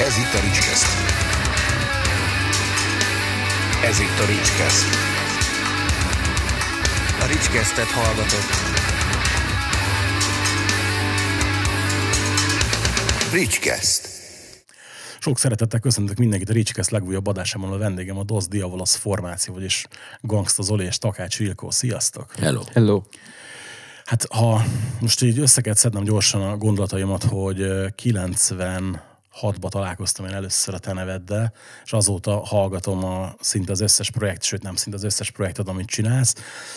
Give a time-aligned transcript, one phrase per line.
[0.00, 0.86] Ez itt a Ricskeszt.
[3.84, 4.86] Ez itt a Ricskeszt.
[7.20, 8.50] A Ricskesztet hallgatott.
[13.32, 14.08] Ricskeszt.
[15.18, 19.86] Sok szeretettel köszöntök mindenkit a Ricskeszt legújabb adásában a vendégem a DOS Diavolos formáció, vagyis
[20.20, 21.70] Gangsta Zoli és Takács Vilkó.
[21.70, 22.34] Sziasztok!
[22.40, 22.62] Hello!
[22.72, 23.02] Hello!
[24.04, 24.62] Hát ha
[25.00, 29.07] most így össze kell szednem gyorsan a gondolataimat, hogy 90
[29.38, 31.52] Hatba találkoztam én először a te neveddel,
[31.84, 35.86] és azóta hallgatom a, szinte az összes projekt, sőt nem szinte az összes projektet, amit
[35.86, 36.34] csinálsz,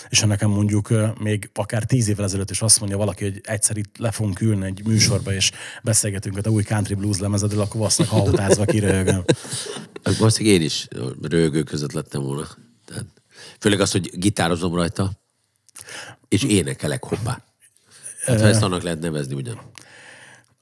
[0.10, 3.78] és ha nekem mondjuk még akár tíz évvel ezelőtt is azt mondja valaki, hogy egyszer
[3.78, 5.52] itt le fogunk ülni egy műsorba, és
[5.84, 9.24] beszélgetünk a új country blues lemezedről, akkor valószínűleg hallgatázva kiröhögöm.
[10.18, 10.88] Valószínűleg én is
[11.22, 12.48] röhögő között lettem volna.
[12.86, 13.06] Tehát,
[13.60, 15.12] főleg az, hogy gitározom rajta,
[16.28, 17.44] és énekelek hoppá.
[18.26, 19.72] Hát, ha ezt annak lehet nevezni ugyan.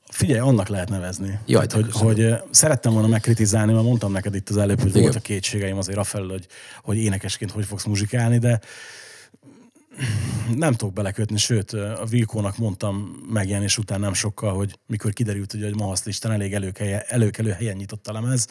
[0.10, 1.40] Figyelj, annak lehet nevezni.
[1.46, 4.90] Jaj, Tehát, hogy, hogy ö, szerettem volna megkritizálni, mert mondtam neked itt az előbb, hogy
[4.90, 5.02] Igen.
[5.02, 6.48] voltak kétségeim azért afelől, hogy,
[6.82, 8.60] hogy énekesként hogy fogsz muzsikálni, de
[10.56, 12.96] nem tudok belekötni, sőt, a Vilkónak mondtam
[13.30, 18.08] megjelenés után nem sokkal, hogy mikor kiderült, hogy a Mahaszlisten elég előkelő, előkelő helyen nyitott
[18.08, 18.48] a lemez,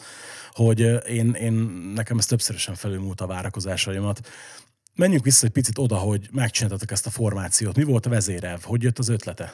[0.51, 1.53] hogy ö, én, én,
[1.95, 4.27] nekem ez többszörösen felülmúlt a várakozásaimat.
[4.95, 7.75] Menjünk vissza egy picit oda, hogy megcsináltatok ezt a formációt.
[7.75, 8.63] Mi volt a vezérelv?
[8.63, 9.53] Hogy jött az ötlete?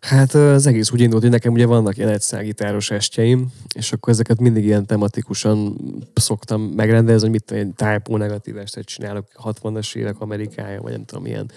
[0.00, 4.40] Hát az egész úgy indult, hogy nekem ugye vannak ilyen egyszágitáros estjeim, és akkor ezeket
[4.40, 5.76] mindig ilyen tematikusan
[6.14, 11.26] szoktam megrendezni, hogy mit én typo negatív estet csinálok 60-as évek Amerikája, vagy nem tudom,
[11.26, 11.50] ilyen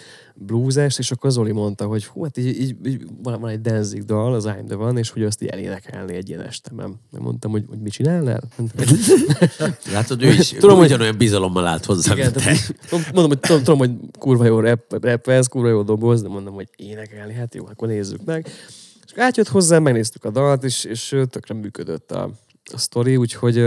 [0.46, 4.04] bluesest, és akkor Zoli mondta, hogy hú, hát így, így, így van, van egy Danzig
[4.04, 7.00] dal, az I'm the One, és hogy azt így elénekelni egy ilyen estemen.
[7.12, 8.42] Mondtam, hogy, hogy mit csinálnál?
[9.94, 12.56] Látod, ő is Tudom, hogy- ugyanolyan bizalommal állt hozzám, Igen, te.
[13.14, 16.68] mondom, hogy tudom, tudom, hogy kurva jó rap, rappelsz, kurva jó doboz, de mondom, hogy
[16.76, 18.48] énekelni, hát jó, akkor nézzük meg.
[19.06, 22.30] És átjött hozzá, megnéztük a dalt, és, és tökre működött a,
[22.74, 23.58] a sztori, úgyhogy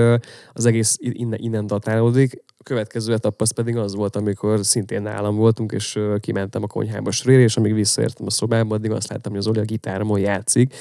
[0.52, 2.42] az egész innen, innen datálódik.
[2.58, 7.10] A következő etapp az pedig az volt, amikor szintén nálam voltunk, és kimentem a konyhába
[7.10, 10.74] sörére, és amíg visszaértem a szobába, addig azt láttam, hogy az Oli a gitáromon játszik,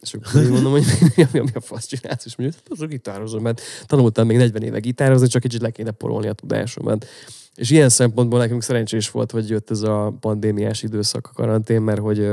[0.00, 0.84] és akkor mondom, hogy
[1.16, 4.36] mi, mi, mi a fasz csinálsz, és mondja, hogy az a gitározom, mert tanultam még
[4.36, 7.06] 40 éve gitározni, csak kicsit le kéne porolni a tudásomat.
[7.54, 12.00] És ilyen szempontból nekünk szerencsés volt, hogy jött ez a pandémiás időszak, a karantén, mert
[12.00, 12.28] hogy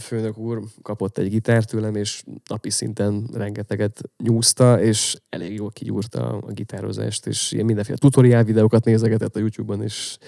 [0.00, 6.38] főnök úr kapott egy gitárt tőlem, és napi szinten rengeteget nyúzta, és elég jól kigyúrta
[6.38, 10.18] a gitározást, és ilyen mindenféle tutoriál videókat nézegetett a YouTube-on, és,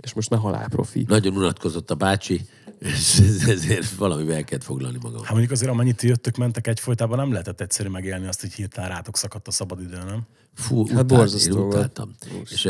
[0.00, 1.04] és most már halál profi.
[1.08, 2.40] Nagyon unatkozott a bácsi,
[2.82, 5.20] és ezért valami el kellett foglalni magam.
[5.22, 9.16] Hát mondjuk azért, amennyit jöttök, mentek egyfolytában, nem lehetett egyszerű megélni azt, hogy hirtelen rátok
[9.16, 10.26] szakadt a szabadidő, nem?
[10.54, 12.14] Fú, Hát utál, borzasztó én utáltam.
[12.50, 12.64] És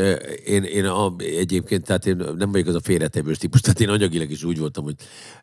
[0.45, 4.31] én, én a, egyébként, tehát én nem vagyok az a félretevős típus, tehát én anyagilag
[4.31, 4.95] is úgy voltam, hogy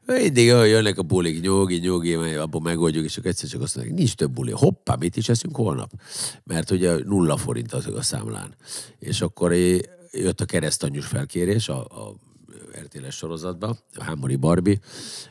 [0.07, 4.15] mindig jönnek a bulik, nyugi, nyugi, abból megoldjuk, és akkor egyszer csak azt mondják, nincs
[4.15, 4.53] több buli.
[4.53, 5.91] Hoppá, mit is eszünk holnap?
[6.45, 8.55] Mert ugye nulla forint az a számlán.
[8.99, 9.53] És akkor
[10.13, 12.15] jött a keresztanyús felkérés a, a
[12.85, 14.79] RTL-es sorozatba, a Hámori Barbie,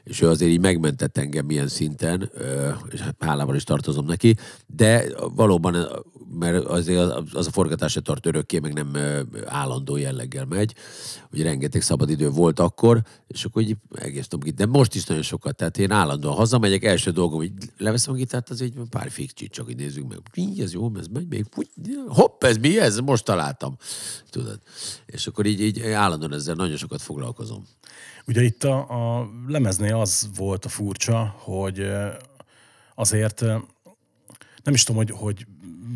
[0.03, 2.31] és ő azért így megmentett engem ilyen szinten,
[2.89, 4.35] és hát hálával is tartozom neki,
[4.67, 5.05] de
[5.35, 5.75] valóban,
[6.31, 6.99] mert azért
[7.33, 8.97] az, a forgatás se tart örökké, meg nem
[9.45, 10.75] állandó jelleggel megy,
[11.29, 15.55] hogy rengeteg szabadidő volt akkor, és akkor így egész git- de most is nagyon sokat,
[15.55, 19.65] tehát én állandóan hazamegyek, első dolgom, hogy leveszem a gitárt, az egy pár fikcsit, csak
[19.65, 21.45] hogy nézzük meg, mi, ez jó, ez megy még,
[22.07, 22.97] hopp, ez mi, ez?
[22.97, 23.77] Most találtam,
[24.29, 24.59] tudod.
[25.05, 27.65] És akkor így, így állandóan ezzel nagyon sokat foglalkozom.
[28.27, 28.77] Ugye itt a,
[29.19, 31.87] a lemeznél az volt a furcsa, hogy
[32.95, 33.41] azért
[34.63, 35.45] nem is tudom, hogy, hogy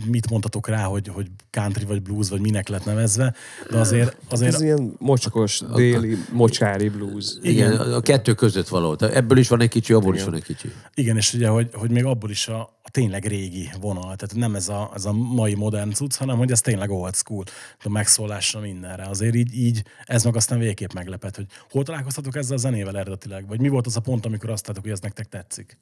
[0.05, 3.33] mit mondhatok rá, hogy, hogy country vagy blues, vagy minek lett nevezve,
[3.69, 7.33] de azért, azért Ez ilyen mocskos, déli, mocsári blues.
[7.41, 8.95] Igen, a a kettő között való.
[8.95, 10.71] Tehát ebből is van egy kicsi, abból is van egy kicsi.
[10.93, 14.55] Igen, és ugye, hogy, hogy még abból is a, a tényleg régi vonal, tehát nem
[14.55, 17.43] ez a, ez a mai modern cucc, hanem hogy ez tényleg old school,
[17.83, 19.05] a megszólásra mindenre.
[19.05, 23.47] Azért így, így ez meg aztán végképp meglepett, hogy hol találkoztatok ezzel a zenével eredetileg,
[23.47, 25.77] vagy mi volt az a pont, amikor azt láttuk, hogy ez nektek tetszik?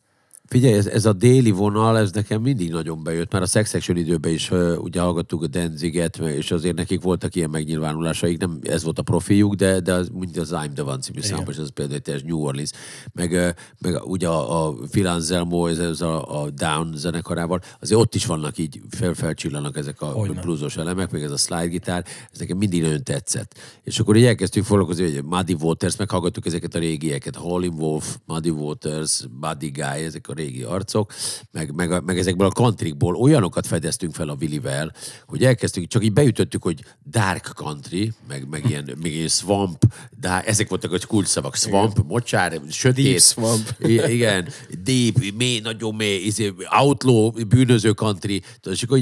[0.51, 3.97] Figyelj, ez, ez a déli vonal, ez nekem mindig nagyon bejött, mert a Sex Action
[3.97, 8.59] időben is uh, ugye hallgattuk a Danziget, meg- és azért nekik voltak ilyen megnyilvánulásaik, nem
[8.63, 11.69] ez volt a profiuk, de, de az, mint az I'm the One című számos, az
[11.69, 12.69] például egy teljes New Orleans,
[13.13, 13.49] meg, uh,
[13.79, 18.25] meg ugye a, a Phil Anselmo, ez, ez a, a Down zenekarával, azért ott is
[18.25, 20.41] vannak így fel, felcsillanak ezek a Hogyne.
[20.41, 23.57] bluesos elemek, meg ez a slide gitár, ez nekem mindig nagyon tetszett.
[23.83, 28.49] És akkor így elkezdtünk foglalkozni, hogy Muddy Waters, meghallgattuk ezeket a régieket, Howlin' Wolf, Muddy
[28.49, 31.13] Waters, Buddy Guy, ezek a régi arcok,
[31.51, 34.93] meg, meg, meg ezekből a countryból olyanokat fedeztünk fel a Willivel,
[35.25, 39.83] hogy elkezdtük, csak így beütöttük, hogy dark country, meg, meg ilyen, meg ilyen swamp,
[40.19, 43.05] de ezek voltak a kulcsszavak, swamp, mocsár, sötét.
[43.05, 43.75] Deep swamp.
[43.79, 44.49] I- igen,
[44.83, 48.99] deep, mély, nagyon mély, izé, outlaw, bűnöző country, és, akkor,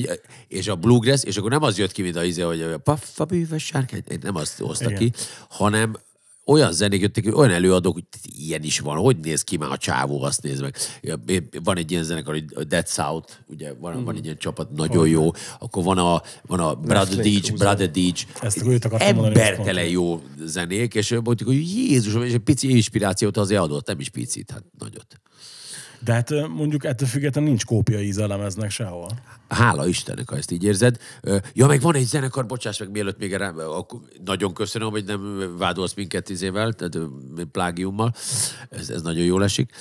[0.48, 3.26] és a bluegrass, és akkor nem az jött ki, mint a izé, hogy a paffa
[3.26, 5.12] bűvös sárkány, nem azt hozta ki,
[5.50, 5.98] hanem
[6.50, 8.04] olyan zenék jöttek, hogy olyan előadók, hogy
[8.38, 10.76] ilyen is van, hogy néz ki már a csávó, azt néz meg.
[11.64, 15.32] Van egy ilyen zenekar, hogy Dead South, ugye van, van egy ilyen csapat, nagyon jó.
[15.60, 17.56] Akkor van a, van a Brother Cruiser.
[17.56, 17.92] Brother
[19.16, 24.00] mondani, embertelen jó zenék, és mondjuk, hogy Jézusom, és egy pici inspirációt azért adott, nem
[24.00, 25.22] is picit, hát nagyot.
[26.04, 29.10] De hát mondjuk ettől függetlenül nincs kópia íze a lemeznek sehol.
[29.50, 30.98] Hála Istennek, ha ezt így érzed.
[31.54, 35.54] Ja, meg van egy zenekar, bocsáss meg, mielőtt még erre, akkor nagyon köszönöm, hogy nem
[35.58, 36.98] vádolsz minket tízével, tehát
[37.52, 38.14] plágiummal.
[38.70, 39.72] Ez, ez nagyon jól esik.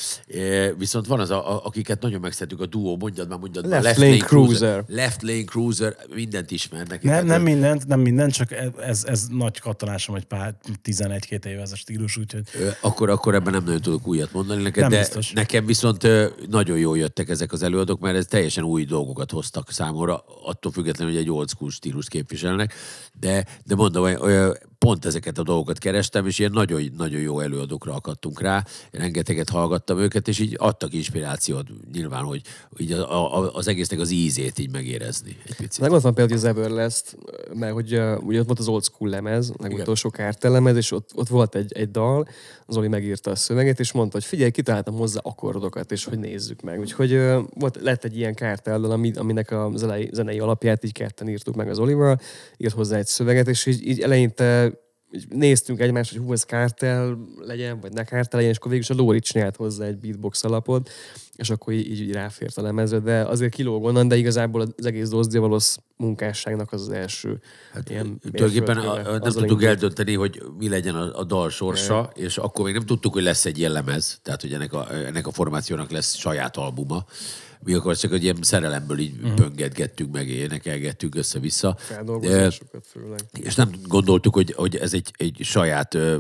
[0.79, 3.83] Viszont van az, a, a- akiket nagyon megszeretünk, a duó, mondjad már, mondjad már.
[3.83, 4.85] Left Lane Cruiser.
[4.89, 7.03] Left Lane Cruiser, mindent ismernek.
[7.03, 10.55] Nem, nem mindent, nem mindent, csak ez, ez nagy kattanásom egy pár
[10.85, 12.43] 11-2 éve ez a stílus, úgyhogy
[12.81, 15.33] Akkor, akkor ebben nem nagyon tudok újat mondani neked, Nem de biztos.
[15.33, 16.07] nekem viszont
[16.51, 21.13] nagyon jól jöttek ezek az előadók, mert ez teljesen új dolgokat hoztak számomra, attól függetlenül,
[21.15, 22.75] hogy egy old school stílust képviselnek,
[23.13, 27.95] de, de mondom, olyan- pont ezeket a dolgokat kerestem, és ilyen nagyon, nagyon jó előadókra
[27.95, 32.41] akadtunk rá, rengeteget hallgattam őket, és így adtak inspirációt nyilván, hogy
[32.77, 35.81] így a, a, az egésznek az ízét így megérezni egy picit.
[35.81, 37.17] Meg ott van például az Everlast,
[37.55, 39.83] mert hogy ugye ott volt az old school lemez, meg Igen.
[39.83, 42.29] utolsó kártel lemez, és ott, ott volt egy, egy dal,
[42.69, 46.79] Zoli megírta a szöveget, és mondta, hogy figyelj, kitaláltam hozzá akkordokat, és hogy nézzük meg.
[46.81, 47.21] Úgyhogy
[47.55, 51.69] volt, lett egy ilyen kárteldal, ami, aminek a zenei, zenei alapját így ketten írtuk meg
[51.69, 52.21] az Olival,
[52.57, 54.68] írt hozzá egy szöveget, és így, így eleinte
[55.11, 58.87] így néztünk egymást, hogy hú, ez kártel legyen, vagy ne kártel legyen, és akkor végül
[58.91, 60.91] is a Lóri csinált hozzá egy beatbox alapot,
[61.37, 65.09] és akkor így, így ráfért a lemezre, de azért kilóg onnan, de igazából az egész
[65.09, 67.41] Dozdiavalos munkásságnak az az első.
[67.73, 72.39] Hát, ilyen Tulajdonképpen a, nem tudtuk eldönteni, hogy mi legyen a, a dal sorsa, és
[72.39, 75.33] akkor még nem tudtuk, hogy lesz egy ilyen lemez, tehát hogy ennek a, ennek a
[75.33, 77.05] formációnak lesz saját albuma.
[77.65, 79.35] Mi akkor csak egy ilyen szerelemből így uh-huh.
[79.35, 81.77] pöngetgettünk, meg énekelgettünk össze-vissza.
[81.89, 83.21] De, Feldolgozásokat főleg.
[83.41, 86.17] és nem gondoltuk, hogy, hogy ez egy, egy saját ö,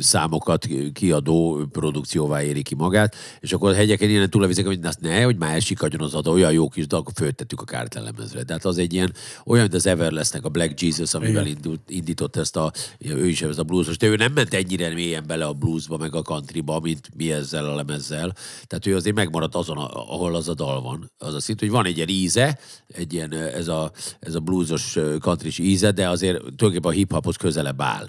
[0.00, 5.22] számokat kiadó produkcióvá éri ki magát, és akkor a hegyeken ilyen túlvizek, hogy azt ne,
[5.22, 8.42] hogy már elsikadjon az adó, olyan jó kis dal, akkor föltettük a kártelemezre.
[8.42, 9.12] Tehát az egy ilyen,
[9.44, 13.58] olyan, mint az Everlastnek a Black Jesus, amivel indult, indított ezt a, ő is ez
[13.58, 17.08] a bluesos, de ő nem ment ennyire mélyen bele a bluesba, meg a countryba, mint
[17.16, 18.34] mi ezzel a lemezzel.
[18.66, 21.12] Tehát ő azért megmaradt azon, ahol az a dal van.
[21.18, 24.98] Az azt jelenti, hogy van egy ilyen íze, egy ilyen, ez a, ez a bluesos
[25.18, 28.08] country íze, de azért tulajdonképpen a hip-hophoz közelebb áll.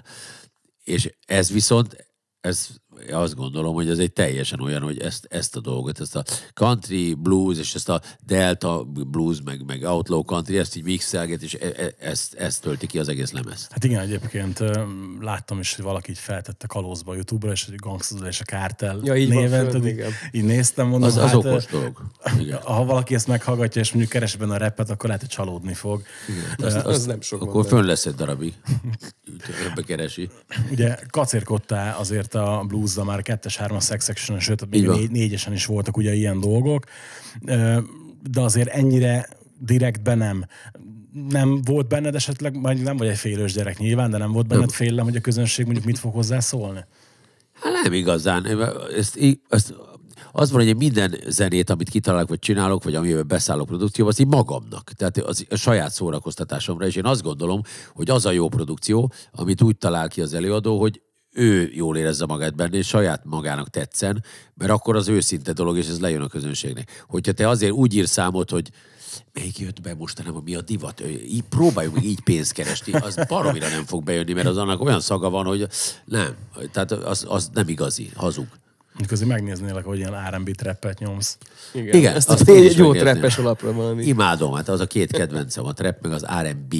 [0.84, 1.96] És ez viszont,
[2.40, 2.68] ez
[3.10, 6.24] azt gondolom, hogy ez egy teljesen olyan, hogy ezt, ezt a dolgot, ezt a
[6.54, 11.54] country blues, és ezt a delta blues, meg, meg outlaw country, ezt így mixelget, és
[11.54, 13.72] e, e, ezt, ezt tölti ki az egész lemezt.
[13.72, 14.58] Hát igen, egyébként
[15.20, 19.00] láttam is, hogy valaki így feltette kalózba a YouTube-ra, és hogy Gangsta és a Kártel
[19.02, 20.10] Ja, így van néven, tudod, így, igen.
[20.32, 22.02] így néztem, mondom, Az, az hát, okos dolog.
[22.38, 22.60] Igen.
[22.72, 26.02] ha valaki ezt meghallgatja, és mondjuk keres benne a repet, akkor lehet, hogy csalódni fog.
[26.56, 27.76] Azt, Az azt, nem sok Akkor mondani.
[27.76, 28.54] fönn lesz egy darabig.
[29.70, 30.30] Ebbe keresi.
[30.70, 35.96] Ugye kacérkodtál azért a bluesra már kettes, hármas section sőt, még négy, négyesen is voltak
[35.96, 36.84] ugye ilyen dolgok,
[38.30, 40.44] de azért ennyire direktben nem.
[41.28, 44.70] Nem volt benned esetleg, majd nem vagy egy félős gyerek nyilván, de nem volt benned
[44.70, 46.84] félelem, hogy a közönség mondjuk mit fog hozzá szólni?
[47.52, 48.46] Hát nem igazán.
[48.96, 49.18] Ezt,
[49.48, 49.74] ezt,
[50.32, 54.26] az van, hogy minden zenét, amit kitalálok, vagy csinálok, vagy amiben beszállok produkcióba, azt így
[54.26, 54.90] magamnak.
[54.92, 56.86] Tehát az a saját szórakoztatásomra.
[56.86, 57.60] És én azt gondolom,
[57.94, 61.00] hogy az a jó produkció, amit úgy talál ki az előadó, hogy
[61.32, 64.24] ő jól érezze magát benne, és saját magának tetszen,
[64.54, 67.04] mert akkor az őszinte dolog, és ez lejön a közönségnek.
[67.08, 68.70] Hogyha te azért úgy írsz számot, hogy
[69.32, 73.68] melyik jött be mostanában, mi a divat, így próbáljuk meg így pénzt keresni, az baromira
[73.68, 75.66] nem fog bejönni, mert az annak olyan szaga van, hogy
[76.04, 76.36] nem.
[76.72, 78.46] Tehát az, az nem igazi, hazug.
[79.10, 81.38] Azért megnéznélek, hogy ilyen R&B trappet nyomsz.
[81.72, 84.04] Igen, Igen, ezt azt egy jó treppes alapra valami.
[84.04, 86.74] Imádom, hát az a két kedvencem, a trap meg az R&B.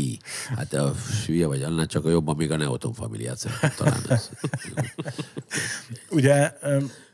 [0.57, 0.95] Hát a
[1.27, 4.01] hülye vagy, annál csak a jobban még a Neoton familiát szeretem talán.
[4.09, 4.31] Ez.
[6.11, 6.53] Ugye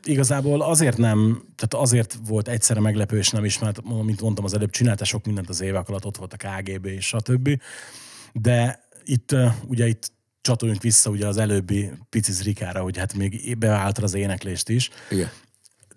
[0.03, 4.53] igazából azért nem, tehát azért volt egyszerre meglepő, és nem is, mert mint mondtam az
[4.53, 7.61] előbb, csinálta sok mindent az évek alatt, ott volt a KGB és stb.
[8.33, 9.35] De itt
[9.67, 14.69] ugye itt csatoljunk vissza ugye az előbbi pici rikára, hogy hát még beálltad az éneklést
[14.69, 14.89] is.
[15.09, 15.29] Igen.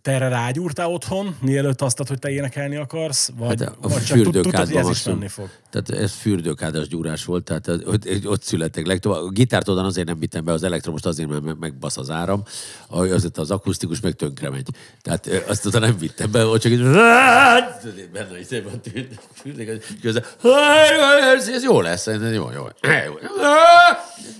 [0.02, 3.30] Te erre rágyúrtál otthon, mielőtt azt adtad, hogy te énekelni akarsz?
[3.36, 5.48] Vagy, Hát a vagy csak tud- tudtad, hogy ez is menni fog?
[5.70, 9.22] Tehát ez fürdőkádas gyúrás volt, tehát ott, ott születtek legtovább.
[9.22, 12.42] A gitárt oda azért nem vittem be, az elektromos azért, mert meg- megbasz az áram,
[12.88, 14.66] az, az akusztikus meg tönkre megy.
[15.02, 16.82] Tehát azt oda nem vittem be, ott csak így
[18.12, 20.24] benne is szépen tűnik, közben,
[21.36, 22.64] ez, jó lesz, ez jó, jó.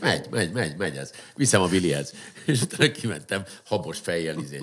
[0.01, 1.11] Megy, megy, megy, megy ez.
[1.37, 2.13] Viszem a Willihez.
[2.45, 4.59] És utána kimentem habos fejjel izé.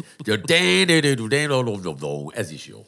[2.34, 2.86] Ez is jó.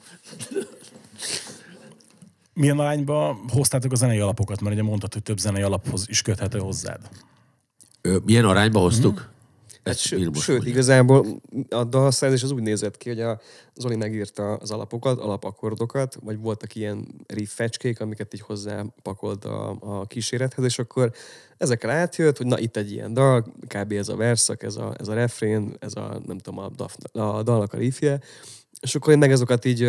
[2.53, 4.62] Milyen arányba hoztátok a zenei alapokat?
[4.62, 7.00] Mert ugye mondtad, hogy több zenei alaphoz is köthető hozzád.
[8.01, 9.17] Ö, milyen arányba hoztuk?
[9.17, 9.40] Ez
[9.83, 13.39] Sőt, Vilmos sőt igazából a dalszerzés az úgy nézett ki, hogy a
[13.75, 20.65] Zoli megírta az alapokat, alapakkordokat, vagy voltak ilyen riffecskék, amiket így hozzápakolt a, a kísérethez,
[20.65, 21.11] és akkor
[21.57, 23.91] ezekkel átjött, hogy na itt egy ilyen dal, kb.
[23.91, 27.43] ez a verszak, ez a, ez a refrén, ez a nem tudom, a, daf, a
[27.43, 28.19] dalnak a riffje,
[28.81, 29.81] és akkor én meg azokat így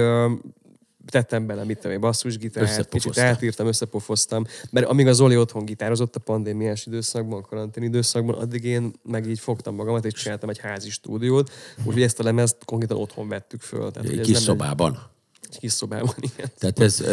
[1.06, 6.16] tettem bele, mit tudom, egy basszusgitárt, kicsit átírtam, összepofoztam, mert amíg az Zoli otthon gitározott
[6.16, 10.58] a pandémiás időszakban, a karantén időszakban, addig én meg így fogtam magamat, és csináltam egy
[10.58, 11.50] házi stúdiót,
[11.84, 13.90] úgyhogy ezt a lemezt konkrétan otthon vettük föl.
[13.90, 15.10] Tehát, Egy kis szobában.
[15.50, 16.50] Egy kis szobában, igen.
[16.58, 17.04] Tehát ez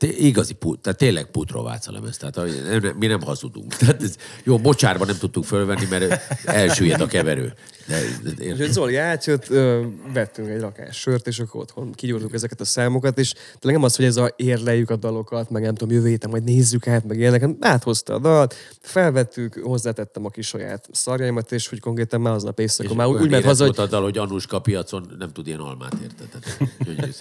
[0.00, 2.16] igazi put, tehát tényleg putrováca lemez.
[2.16, 3.74] Tehát mi nem hazudunk.
[3.74, 7.52] Tehát ez, jó, mocsárban nem tudtuk fölvenni, mert elsüllyed a keverő.
[7.86, 12.60] De, de, Úgyhogy Zoli átjött, ö, vettünk egy rakás sört, és akkor otthon kigyúrtuk ezeket
[12.60, 15.94] a számokat, és tényleg nem az, hogy ez a érleljük a dalokat, meg nem tudom,
[15.94, 20.46] jövő héten majd nézzük át, meg ilyenek, hanem áthozta a dalt, felvettük, hozzátettem a kis
[20.46, 23.88] saját szarjaimat, és hogy konkrétan már aznap éjszaka már úgy, úgy ment haza, hogy hogy...
[23.88, 26.30] Dal, hogy Anuska piacon nem tud ilyen almát érted.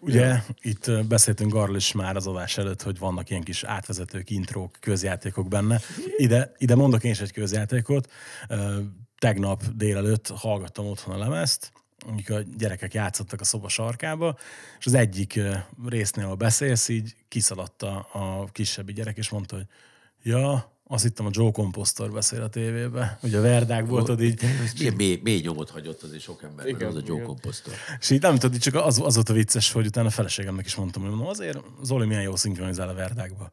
[0.00, 4.70] Ugye itt beszéltünk arról is már az adás előtt, hogy vannak ilyen kis átvezetők, intrók,
[4.80, 5.80] közjátékok benne.
[6.16, 7.85] Ide, ide mondok én is egy közjátékot.
[8.48, 8.80] Ö,
[9.18, 11.72] Tegnap délelőtt hallgattam otthon a lemezt,
[12.06, 14.38] amikor a gyerekek játszottak a szoba sarkába,
[14.78, 15.40] és az egyik
[15.86, 19.66] résznél, ahol beszélsz, így kiszaladt a, kisebbi gyerek, és mondta, hogy
[20.22, 24.42] ja, azt hittem a Joe Compostor beszél a tévébe, hogy a Verdák volt ott így,
[24.78, 27.26] Milyen mély, mély nyomot hagyott azért sok ember, Igen, az a Joe igen.
[27.26, 27.74] Compostor.
[28.00, 30.74] És így nem tudod, csak az, az volt a vicces, hogy utána a feleségemnek is
[30.74, 33.52] mondtam, hogy mondom, azért Zoli milyen jó szinkronizál a verdákba.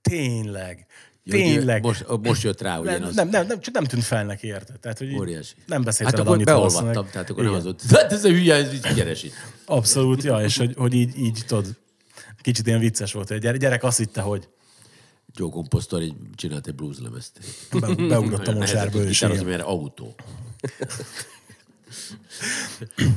[0.00, 0.86] Tényleg.
[1.30, 1.82] Tényleg.
[1.82, 3.14] Most, most jött rá, én nem, az...
[3.14, 4.80] nem, nem, nem, csak nem tűnt fel neki, érted?
[4.80, 5.54] Tehát, hogy Óriási.
[5.66, 7.82] nem beszélt Hát akkor beolvattam, tehát akkor nem az ott.
[7.90, 9.32] Hát ez a hülye, ez így gyeresít.
[9.64, 11.76] Abszolút, ja, és hogy, hogy így, így tudod,
[12.40, 14.48] kicsit ilyen vicces volt, hogy a gyere- gyerek azt hitte, hogy
[15.34, 17.40] Joe Compostor így csinált egy blues lemezt.
[17.80, 19.22] be, beugrott a tud is.
[19.22, 19.44] igen.
[19.44, 20.14] mert autó.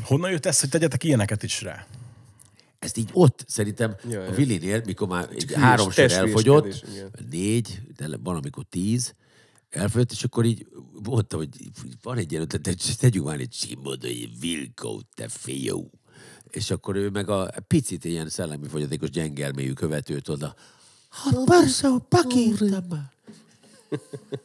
[0.04, 1.86] Honnan jött ez, hogy tegyetek ilyeneket is rá?
[2.84, 4.30] Ezt így ott szerintem Ja, a ja.
[4.38, 6.86] Willinél, mikor már három sör elfogyott,
[7.30, 9.16] négy, de van, amikor tíz,
[9.70, 10.68] elfogyott, és akkor így
[11.04, 11.50] mondta, hogy
[12.02, 15.90] van egy ilyen, ötlet, te- tegyünk már egy csimbodai Vilkót, te fiú.
[16.50, 20.56] És akkor ő meg a picit ilyen szellemi fogyatékos gyengelméjű követőt oda.
[21.10, 23.12] Hát persze, pakírtam már.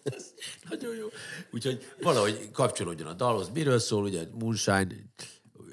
[0.02, 0.25] Ez
[0.71, 1.07] Nagyon jó.
[1.50, 3.50] Úgyhogy valahogy kapcsolódjon a dalhoz.
[3.54, 4.87] Miről szól, ugye Moonshine,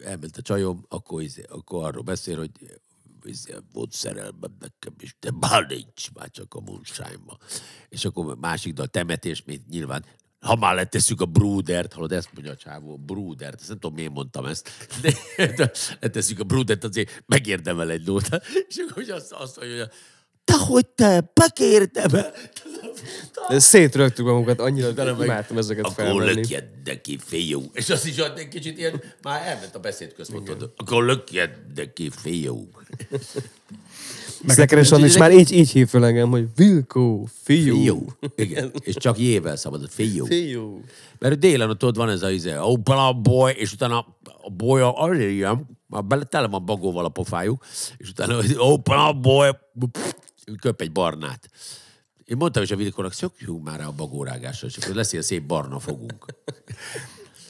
[0.06, 2.52] elment a csajom, akkor, izé, akkor arról beszél, hogy
[3.24, 7.38] izé, volt szerelmem nekem, és de már nincs, már csak a moonshine
[7.90, 10.06] És akkor másik dal, temetés, mint nyilván,
[10.40, 14.14] ha már letesszük a brúdert, hallod, ezt mondja a csávó, brúdert, ezt nem tudom, miért
[14.14, 14.70] mondtam ezt,
[15.02, 18.42] de, letesszük a brúdert, azért megérdemel egy nóta.
[18.68, 19.92] És akkor ugye azt, azt mondja, hogy
[20.58, 22.12] hogy te, bekértem
[23.50, 26.34] De szétrögtük magunkat, annyira Utána meg, imádtam ezeket Akkor felvenni.
[26.34, 27.64] lökjed neki, fiú.
[27.74, 30.74] És azt is egy kicsit ilyen, már elment a beszédközpontot.
[30.76, 32.70] Akkor lökjed neki, fiú.
[34.48, 37.76] Szekeres Anna is már így, így hív fel engem, hogy Vilkó, fiú.
[37.76, 38.06] Fiú.
[38.36, 38.72] Igen.
[38.80, 40.26] És csak jével szabad, fiú.
[40.26, 40.82] Fiú.
[41.20, 44.06] Mert délen ott ott van ez a izé, open up boy, és utána
[44.42, 47.66] a boy azért ilyen, már bele tele van bagóval a pofájuk,
[47.98, 49.50] és utána open up boy,
[50.60, 51.50] köp egy barnát.
[52.26, 55.44] Én mondtam is a videóknak, szokjunk már rá a bagórágásra, és akkor lesz ilyen szép
[55.44, 56.26] barna fogunk.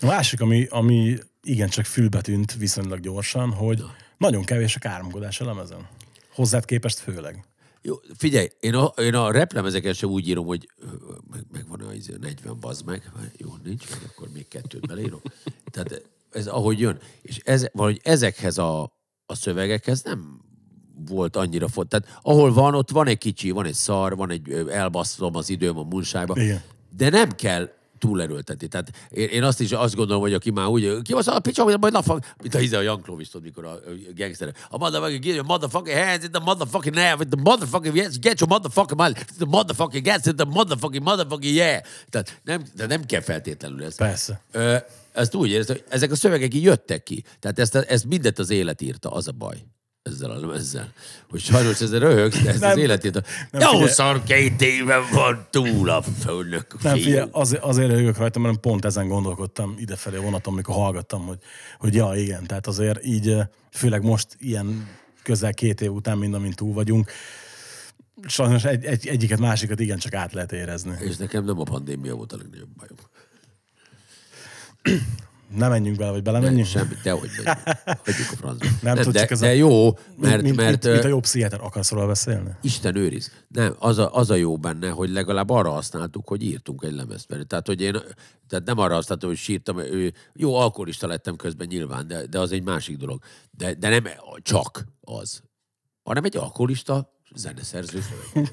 [0.01, 3.83] A másik, ami, ami igencsak fülbe tűnt viszonylag gyorsan, hogy
[4.17, 5.87] nagyon kevés a káromkodás a lemezen.
[6.33, 7.45] Hozzád képest főleg.
[7.81, 10.69] Jó, figyelj, én a, én a replemezeken sem úgy írom, hogy
[11.31, 15.21] meg, megvan a izé, 40 bazd meg, jó, nincs, meg akkor még kettőt beleírok.
[15.71, 16.99] Tehát ez ahogy jön.
[17.21, 18.83] És ez, valahogy ezekhez a,
[19.25, 20.41] a szövegekhez nem
[21.07, 21.89] volt annyira font.
[21.89, 25.77] Tehát ahol van, ott van egy kicsi, van egy szar, van egy elbasztom az időm
[25.77, 26.33] a munsájba.
[26.37, 26.61] Igen.
[26.97, 28.67] De nem kell túlerőlteti.
[28.67, 31.63] Tehát én, én, azt is azt gondolom, hogy aki már úgy, ki az a picsa,
[31.63, 33.79] hogy majd lafag, mint a hize a Jankló is tudod, mikor a, a
[34.15, 34.53] gangster.
[34.69, 38.39] A motherfucker, get your motherfucking hands in the motherfucking air, with the motherfucking, yes, get
[38.39, 41.81] your motherfucking money, the motherfucking gas in the motherfucking, motherfucking, yeah.
[42.09, 43.97] Tehát nem, de nem kell feltétlenül ezt.
[43.97, 44.41] Persze.
[44.51, 44.75] Ö,
[45.13, 47.23] ezt úgy érzem, hogy ezek a szövegek így jöttek ki.
[47.39, 49.63] Tehát ezt, ezt mindet az élet írta, az a baj
[50.05, 50.93] ezzel a lemezzel.
[51.29, 52.71] Hogy sajnos ezzel röhögsz, de ezt Nem.
[52.71, 53.21] az életét...
[53.85, 56.81] Szar két éve van túl a főnök.
[56.81, 61.25] Nem, figyelj, azért, azért röhögök rajta, mert pont ezen gondolkodtam idefelé a vonaton, amikor hallgattam,
[61.25, 61.37] hogy,
[61.77, 63.37] hogy ja, igen, tehát azért így,
[63.71, 64.87] főleg most ilyen
[65.23, 67.11] közel két év után, mind amint túl vagyunk,
[68.27, 70.95] sajnos egy, egy, egyiket, másikat igencsak át lehet érezni.
[70.99, 72.97] És nekem nem a pandémia volt a legnagyobb bajom.
[75.55, 76.67] Ne menjünk bele, vagy Nem, belemenjünk?
[76.67, 77.57] semmi, dehogy megyünk.
[77.85, 78.67] Hagyjuk a francba.
[78.81, 79.85] Nem, de, csak ez de a- jó,
[80.17, 82.49] mert, mint, mert, mint, mint a jó pszichiáter, akarsz róla beszélni?
[82.61, 83.31] Isten őriz.
[83.47, 87.29] Nem, az a, az a jó benne, hogy legalább arra használtuk, hogy írtunk egy lemezt.
[87.29, 87.91] Mert, tehát, hogy én,
[88.47, 92.51] tehát nem arra használtam, hogy sírtam, ő, jó, alkoholista lettem közben nyilván, de, de az
[92.51, 93.21] egy másik dolog.
[93.51, 94.03] De, de nem
[94.41, 95.41] csak az,
[96.03, 97.99] hanem egy alkoholista zeneszerző
[98.33, 98.51] szöveg.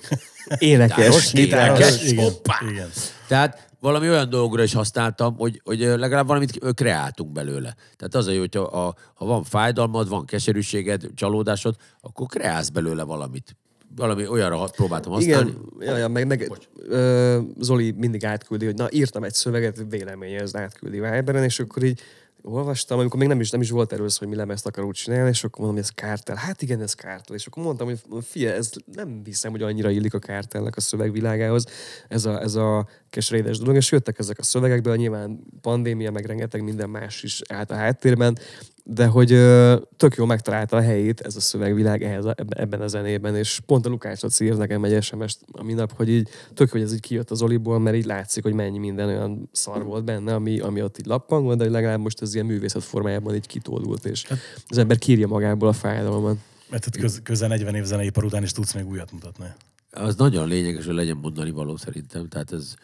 [0.58, 2.10] Énekes, Gitáros, énekes.
[2.10, 2.58] Igen, Hoppá!
[2.70, 2.88] igen.
[3.28, 7.74] Tehát valami olyan dolgra is használtam, hogy, hogy legalább valamit kreáltunk belőle.
[7.96, 12.68] Tehát az a jó, hogy ha, a- ha van fájdalmad, van keserűséged, csalódásod, akkor kreálsz
[12.68, 13.56] belőle valamit.
[13.96, 15.50] Valami olyanra próbáltam használni.
[15.50, 16.52] Igen, ja, ja, meg, meg
[16.88, 22.00] ö, Zoli mindig átküldi, hogy na írtam egy szöveget, véleményez, átküldi Viberen, és akkor így
[22.42, 25.28] olvastam, amikor még nem is, nem is volt erről szó, hogy mi lemezt akarunk csinálni,
[25.28, 26.36] és akkor mondom, hogy ez kártel.
[26.36, 27.36] Hát igen, ez kártel.
[27.36, 31.64] És akkor mondtam, hogy fia, ez nem hiszem, hogy annyira illik a kártelnek a szövegvilágához,
[32.08, 36.62] ez a, ez a keserédes dolog, és jöttek ezek a szövegekből, nyilván pandémia, meg rengeteg
[36.62, 38.38] minden más is állt a háttérben,
[38.84, 42.86] de hogy ö, tök jól megtalálta a helyét ez a szövegvilág ehhez a, ebben- a
[42.86, 46.72] zenében, és pont a Lukács Laci írt nekem egy SMS-t a minap, hogy így tök
[46.72, 49.84] jó, hogy ez így kijött az Oliból, mert így látszik, hogy mennyi minden olyan szar
[49.84, 53.34] volt benne, ami, ami ott így lappang de hogy legalább most ez ilyen művészet formájában
[53.34, 54.24] így kitódult, és
[54.68, 56.36] az ember kírja magából a fájdalmat.
[56.70, 59.46] Mert ott köz, közel 40 év zeneipar után is tudsz még újat mutatni.
[59.90, 62.28] Az nagyon lényeges, hogy legyen mondani való szerintem.
[62.28, 62.74] Tehát ez,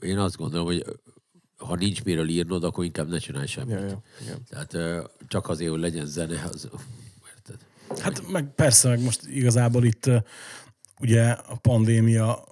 [0.00, 0.84] én azt gondolom, hogy
[1.56, 3.74] ha nincs miről írnod, akkor inkább ne csinálj semmit.
[3.74, 4.42] Ja, ja, igen.
[4.48, 4.76] Tehát
[5.28, 6.68] csak azért, hogy legyen zene, az...
[7.36, 7.66] Érted?
[8.00, 10.10] Hát meg persze, meg most igazából itt
[11.00, 12.44] ugye a pandémia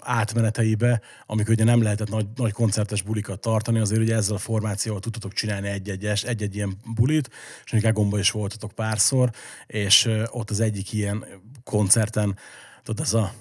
[0.00, 5.00] átmeneteibe, amikor ugye nem lehetett nagy, nagy koncertes bulikat tartani, azért ugye ezzel a formációval
[5.00, 7.30] tudtatok csinálni egy-egyes, egy-egy ilyen bulit,
[7.64, 9.30] és még Egomba is voltatok párszor,
[9.66, 11.24] és ott az egyik ilyen
[11.64, 12.36] koncerten,
[12.82, 13.32] tudod, ez a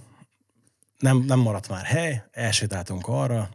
[0.98, 3.50] nem, nem maradt már hely, elsétáltunk arra,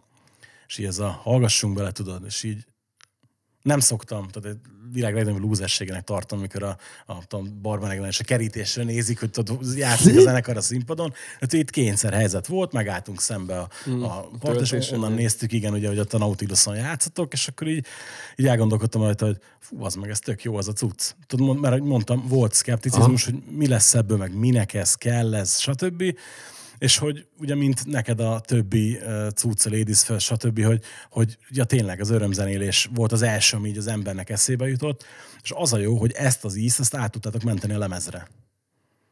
[0.67, 2.67] és így ez a hallgassunk bele, tudod, és így
[3.63, 6.77] nem szoktam, tehát egy világ legnagyobb lúzességének tartom, amikor a,
[7.07, 11.13] a tudom, barmenekben és a kerítésre nézik, hogy tudod, játszik a zenekar a színpadon.
[11.41, 13.69] Hát itt kényszer helyzet volt, megálltunk szembe a,
[14.03, 17.87] a part, és onnan néztük, igen, ugye, hogy ott a Nautiluson játszatok, és akkor így,
[18.37, 21.11] így elgondolkodtam rajta, hogy fú, az meg, ez tök jó, az a cucc.
[21.27, 26.03] Tudod, mert mondtam, volt szkepticizmus, hogy mi lesz ebből, meg minek ez kell, ez, stb.
[26.83, 31.65] És hogy ugye, mint neked a többi uh, cucc, Ladies First, stb., hogy, hogy ja,
[31.65, 35.05] tényleg az örömzenélés volt az első, ami így az embernek eszébe jutott,
[35.43, 38.29] és az a jó, hogy ezt az ízt, ezt át tudtátok menteni a lemezre.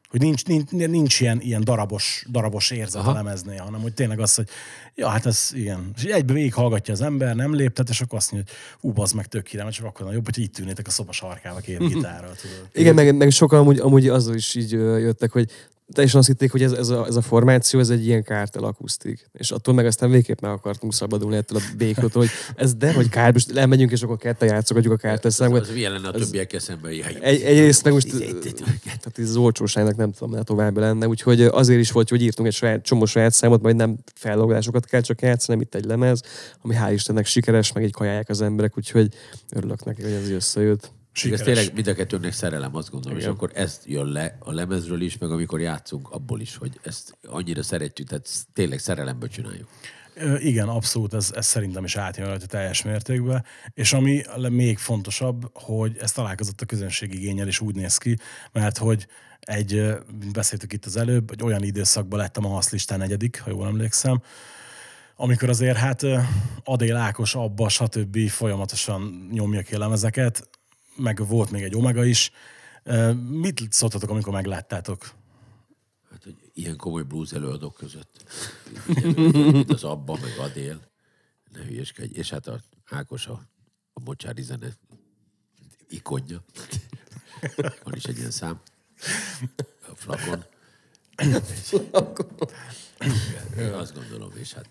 [0.08, 3.10] Hogy nincs, nincs, nincs ilyen, ilyen darabos, darabos érzet Aha.
[3.10, 4.48] a lemeznél, hanem hogy tényleg az, hogy
[4.94, 5.90] ja, hát ez igen.
[5.96, 9.12] És egybe végig hallgatja az ember, nem léptet, és akkor azt mondja, hogy ú, az
[9.12, 12.68] meg tök kirem, csak akkor jobb, hogy itt ülnétek a szoba sarkába két gitárral, tudod.
[12.72, 15.50] Igen, meg, meg sokan amúgy, amúgy azzal is így jöttek, hogy
[15.92, 19.30] teljesen azt hitték, hogy ez, ez, a, ez a formáció, ez egy ilyen kártel akusztik.
[19.32, 23.08] És attól meg aztán végképp meg akartunk szabadulni ettől a békótól, hogy ez de, hogy
[23.08, 25.62] kár, most elmegyünk, és akkor ketten játszogatjuk a kártel Az, számokat.
[25.62, 26.88] az milyen lenne a többiek eszembe?
[26.88, 28.08] Egy, egyrészt meg most,
[28.82, 32.48] tehát ez az olcsóságnak nem tudom, ne tovább lenne, úgyhogy azért is volt, hogy írtunk
[32.48, 36.22] egy saját, csomó saját számot, majd nem felloglásokat kell csak játszani, itt egy lemez,
[36.62, 39.14] ami hál' Istennek sikeres, meg így kajálják az emberek, úgyhogy
[39.50, 40.90] örülök neki, hogy ez összejött.
[41.14, 41.44] És ez Sikeres.
[41.44, 43.30] tényleg mind a kettőnknek szerelem, azt gondolom, Igen.
[43.30, 47.18] és akkor ezt jön le a lemezről is, meg amikor játszunk, abból is, hogy ezt
[47.26, 49.68] annyira szeretjük, tehát tényleg szerelemből csináljuk.
[50.38, 53.44] Igen, abszolút, ez, ez szerintem is átjön rajta teljes mértékben.
[53.74, 58.16] És ami még fontosabb, hogy ez találkozott a közönség igényel, és úgy néz ki,
[58.52, 59.06] mert hogy
[59.40, 59.92] egy,
[60.32, 64.22] beszéltük itt az előbb, egy olyan időszakban lettem a haszlistán negyedik, ha jól emlékszem,
[65.16, 66.02] amikor azért hát
[66.64, 68.28] Adél Ákos abba, stb.
[68.28, 70.48] folyamatosan nyomja ki a lemezeket,
[71.00, 72.30] meg volt még egy Omega is.
[73.30, 75.10] Mit szóltatok, amikor megláttátok?
[76.10, 78.24] Hát, hogy ilyen komoly blues előadók között.
[79.52, 80.80] Itt az Abba, meg Adél.
[81.52, 82.18] Ne hülyeskedj.
[82.18, 82.60] És hát a
[82.90, 83.42] Ákos a,
[83.92, 84.68] a mocsári zene
[85.88, 86.42] ikonja.
[87.84, 88.60] Van is egy ilyen szám.
[89.88, 90.44] A flakon.
[93.58, 94.68] Én azt gondolom, és hát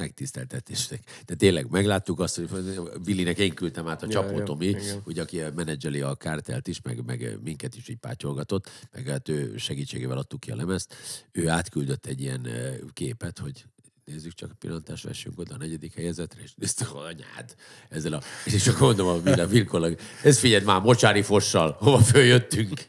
[0.00, 1.22] megtiszteltetésnek.
[1.26, 5.40] De tényleg megláttuk azt, hogy Willinek én küldtem át a Ja, Csapó ja, ugye, aki
[5.54, 10.40] menedzseli a kártelt is, meg, meg minket is így pátyolgatott, meg hát ő segítségével adtuk
[10.40, 10.94] ki a lemezt.
[11.32, 12.48] Ő átküldött egy ilyen
[12.92, 13.64] képet, hogy
[14.04, 17.54] nézzük csak a pillantást, vessünk oda a negyedik helyezetre, és néztük, hogy anyád,
[17.88, 18.22] ezzel a...
[18.44, 22.86] És akkor mondom a Villa Vilkolag, ez figyeld már, mocsári fossal, hova följöttünk.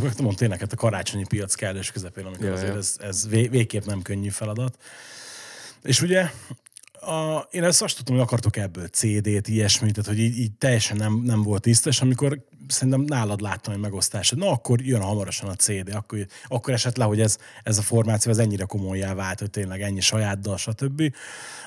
[0.00, 2.78] Mondom, tényleg hát a karácsonyi piac kellős közepén, amikor Ja, ja, azért ja.
[2.78, 4.82] ez, ez vé- végképp nem könnyű feladat.
[5.82, 6.30] És ugye
[7.00, 10.96] a, én ezt azt tudtam, hogy akartok ebből CD-t, ilyesmit, tehát hogy így, így teljesen
[10.96, 15.48] nem, nem volt tiszta, és amikor szerintem nálad láttam egy megosztást, na akkor jön hamarosan
[15.48, 19.38] a CD, akkor, akkor esett le, hogy ez, ez a formáció ez ennyire komolyá vált,
[19.38, 21.14] hogy tényleg ennyi saját dal, stb.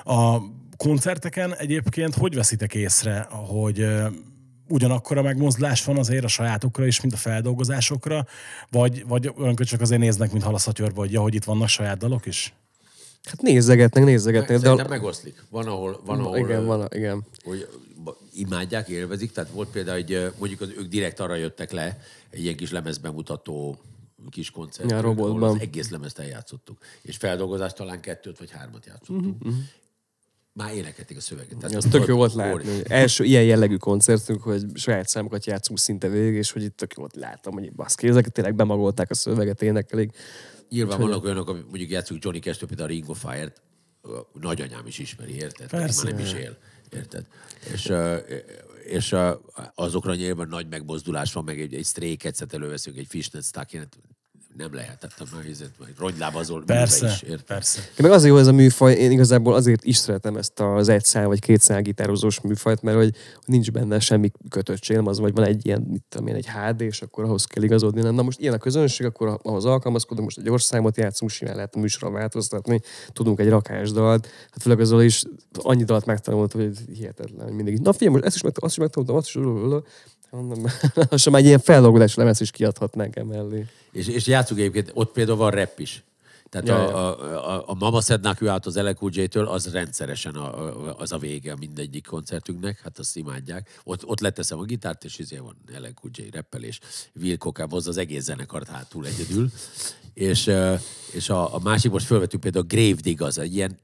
[0.04, 0.38] A
[0.76, 3.86] koncerteken egyébként hogy veszitek észre, hogy
[4.68, 8.26] ugyanakkor a megmozdulás van azért a sajátokra is, mint a feldolgozásokra,
[8.70, 12.26] vagy, vagy olyankor csak azért néznek, mint halaszatyorba, hogy ja, hogy itt vannak saját dalok
[12.26, 12.54] is?
[13.24, 14.58] Hát nézzegetnek, nézzegetnek.
[14.58, 15.42] Szerintem megoszlik.
[15.50, 17.24] Van, ahol, van, ahol igen, van, igen.
[17.44, 17.68] hogy
[18.34, 19.32] imádják, élvezik.
[19.32, 23.78] Tehát volt például, ö, mondjuk az, ők direkt arra jöttek le, egy ilyen kis lemezbemutató
[24.30, 26.78] kis koncert, Ja, ahol az egész lemezt eljátszottuk.
[27.02, 29.42] És feldolgozást talán kettőt vagy hármat játszottunk.
[29.42, 29.54] Uh-huh.
[30.52, 31.58] Már énekelték a szöveget.
[31.58, 32.82] Tehát Az tök jó volt látni.
[32.84, 37.02] Első ilyen jellegű koncertünk, hogy saját számokat játszunk szinte végig, és hogy itt tök jó
[37.02, 40.16] volt láttam, hogy baszki, ezek tényleg bemagolták a szöveget, énekelik.
[40.68, 43.62] Nyilván vannak olyanok, amik mondjuk játszunk Johnny Cash-től, például a Ring of Fire-t,
[44.32, 45.68] nagyanyám is ismeri, érted?
[45.68, 46.04] Persze.
[46.04, 46.58] Már nem is él,
[46.90, 47.26] érted?
[47.72, 47.92] És,
[48.84, 49.16] és
[49.74, 52.18] azokra nyilván nagy megmozdulás van, meg egy, egy Stray
[52.50, 53.88] előveszünk, egy Fishnet Stuck,
[54.56, 57.42] nem lehetettem már ízet, majd rogylábazol Persze, is, érted?
[57.42, 57.80] persze.
[57.98, 61.26] Meg azért jó ez a műfaj, én igazából azért is szeretem ezt az egy szál
[61.26, 63.14] vagy két szál gitározós műfajt, mert hogy
[63.44, 66.80] nincs benne semmi kötöttség, nem az, vagy van egy ilyen, mit tudom én, egy HD,
[66.80, 68.00] és akkor ahhoz kell igazodni.
[68.00, 71.54] Nem, Na most ilyen a közönség, akkor ahhoz alkalmazkodunk, most egy gyors számot játszunk, simán
[71.54, 72.80] lehet a műsorra változtatni,
[73.12, 77.78] tudunk egy rakás dalt, hát főleg azon is annyi dalt megtanult, hogy hihetetlen, hogy mindig.
[77.78, 79.34] Na figyelj, most ezt is meg, azt is megtanultam, azt is,
[80.34, 80.66] mondom,
[81.10, 83.66] lassan már egy ilyen feldolgozás lemez is kiadhatnánk emellé.
[83.92, 86.04] És, és játszunk egyébként, ott például van rap is.
[86.54, 88.00] Tehát Ja, a, a, a, a Mama
[88.40, 92.98] ő át az LQJ-től, az rendszeresen a, a, az a vége a mindegyik koncertünknek, hát
[92.98, 93.80] azt imádják.
[93.84, 96.80] Ott, ott leteszem a gitárt, és izé van LQJ reppelés,
[97.20, 99.50] Will Kokám hozza az egész zenekart hátul egyedül.
[100.14, 100.50] És,
[101.12, 103.78] és a, a másik most felvettük például a Grave Dig, az egy ilyen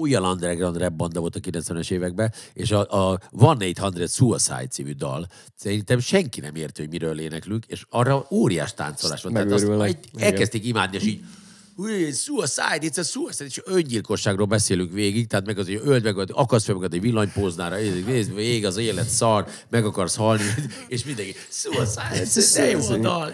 [0.00, 4.92] olyan underground rap banda volt a 90-es években, és a, a One 800 Suicide cívű
[4.92, 9.32] dal, szerintem senki nem érti, hogy miről éneklünk, és arra óriás táncolás van.
[9.32, 9.66] Tehát azt,
[10.16, 11.24] elkezdték imádni, és így "Ui,
[12.12, 16.64] suicide, it's a suicide, és öngyilkosságról beszélünk végig, tehát meg az, hogy öld meg, akasz
[16.64, 20.42] fel magad egy villanypóznára, nézd, ég az élet szar, meg akarsz halni,
[20.88, 23.32] és mindenki, suicide, ez de jó a dal,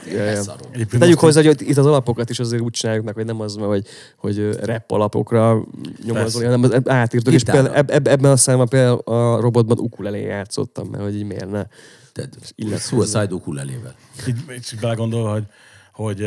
[0.98, 3.86] Tegyük hozzá, hogy itt az alapokat is azért úgy csináljuk meg, hogy nem az hogy,
[4.16, 5.64] hogy rap alapokra
[6.04, 10.22] nyomozol, hanem az átírtok, és például eb, eb, ebben a számban például a robotban ukulelé
[10.22, 11.66] játszottam, mert hogy így miért ne.
[12.12, 13.94] Tehát suicide ukulelével.
[14.28, 15.44] így, így belegondolva, hogy,
[15.92, 16.26] hogy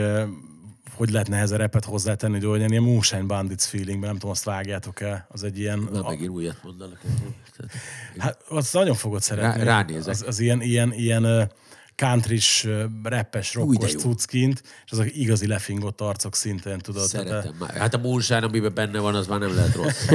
[0.98, 5.26] hogy lehet nehezen repet hozzátenni, hogy olyan ilyen Moonshine Bandits feelingben, nem tudom, azt vágjátok-e,
[5.30, 5.88] az egy ilyen...
[5.92, 7.02] Na, a, megint újat mondanak.
[8.18, 9.64] hát, azt nagyon fogod szeretni.
[9.64, 10.14] Rá- ránézek.
[10.14, 11.52] Az, az ilyen, ilyen, ilyen
[11.96, 12.68] countrys,
[13.04, 14.00] rappes, rockos jó.
[14.00, 17.08] cuckint, és azok igazi lefingott arcok szintén, tudod.
[17.08, 17.76] Szeretem már.
[17.76, 20.06] Hát a Moonshine, amiben benne van, az már nem lehet rossz.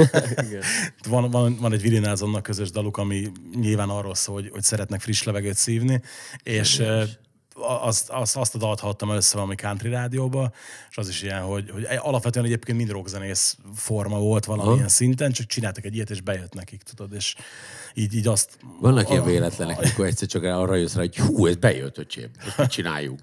[1.09, 5.01] Van, van, van egy Willie Nelsonnak közös daluk, ami nyilván arról szól, hogy, hogy szeretnek
[5.01, 6.01] friss levegőt szívni,
[6.43, 7.07] és eh,
[7.55, 10.51] azt, azt, azt a dalt hallottam először valami country rádióba,
[10.89, 14.87] és az is ilyen, hogy, hogy alapvetően egyébként mind rockzenész forma volt valamilyen Aha.
[14.87, 17.35] szinten, csak csináltak egy ilyet, és bejött nekik, tudod, és
[17.93, 18.57] így, így azt...
[18.79, 22.29] Vannak ilyen a- véletlenek, amikor egyszer csak arra jössz rá, hogy hú, ez bejött, öcsém.
[22.67, 23.19] Csináljuk?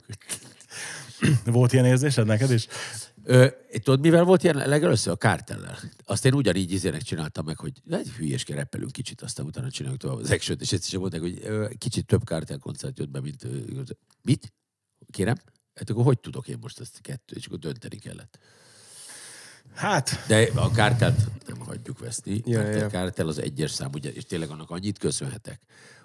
[1.45, 2.67] Volt ilyen érzésed neked is?
[3.25, 3.47] Ö,
[3.83, 5.13] tudod, mivel volt ilyen legelőször?
[5.13, 5.79] A kártellel.
[6.05, 10.19] Azt én ugyanígy izének csináltam meg, hogy egy hülyeské reppelünk kicsit, aztán utána csináljuk tovább
[10.19, 13.45] az action és egyszer csak mondták, hogy ö, kicsit több kártel koncert jött be, mint...
[13.45, 13.59] Ö,
[14.23, 14.53] mit?
[15.11, 15.37] Kérem?
[15.75, 18.39] Hát akkor hogy tudok én most ezt kettő, és akkor dönteni kellett.
[19.75, 22.43] Hát, De a kártelt nem hagyjuk veszni.
[22.45, 22.87] Ja, Ja, ja.
[22.89, 25.61] Kártel az egyes szám, ugye, és tényleg annak annyit köszönhetek.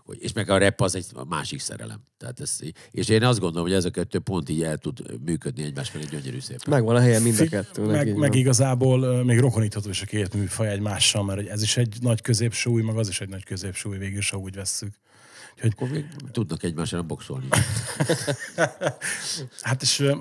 [0.05, 1.99] Hogy, és meg a rap az egy másik szerelem.
[2.17, 2.59] Tehát ez,
[2.91, 6.05] és én azt gondolom, hogy ez a kettő pont így el tud működni egymás mellé
[6.09, 6.65] gyönyörű szépen.
[6.67, 7.95] Megvan a helye mind a kettőnek.
[7.95, 8.39] Meg, meg van.
[8.39, 12.81] igazából még rokonítható is a két műfaj egymással, mert hogy ez is egy nagy középsúly,
[12.81, 14.93] meg az is egy nagy középsúly, végül ha úgy vesszük.
[15.55, 17.47] Úgyhogy, Akkor még tudnak egymásra boxolni.
[19.61, 20.11] hát és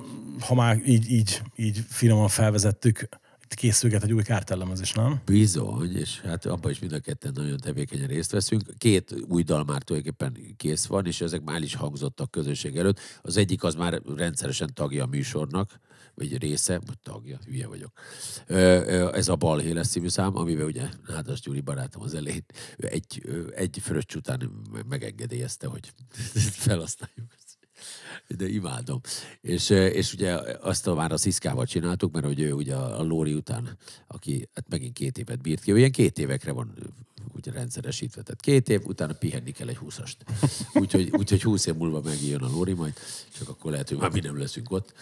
[0.40, 3.08] ha már így, így, így finoman felvezettük,
[3.54, 5.20] készülget egy új kártellemezés, nem?
[5.24, 8.62] Bizony, és hát abban is mind a ketten nagyon tevékenyen részt veszünk.
[8.78, 13.00] Két új dal már tulajdonképpen kész van, és ezek már is hangzottak közönség előtt.
[13.22, 15.80] Az egyik az már rendszeresen tagja a műsornak,
[16.14, 17.92] vagy része, vagy tagja, hülye vagyok.
[19.14, 22.44] Ez a Balhéles című szám, amiben ugye Nádas Gyuri barátom az elején
[22.76, 23.22] egy,
[23.54, 24.50] egy fröccs után
[24.88, 25.92] megengedélyezte, hogy
[26.64, 27.34] felhasználjuk
[28.28, 29.00] de imádom.
[29.40, 33.34] És, és ugye azt a, már a Sziszkával csináltuk, mert hogy ő ugye a Lóri
[33.34, 36.74] után, aki hát megint két évet bírt ki, ő ilyen két évekre van
[37.34, 38.22] ugye rendszeresítve.
[38.22, 40.24] Tehát két év, utána pihenni kell egy húszast.
[40.80, 42.92] Úgyhogy, úgyhogy húsz év múlva megjön a Lóri majd,
[43.38, 44.92] csak akkor lehet, hogy már mi nem leszünk ott.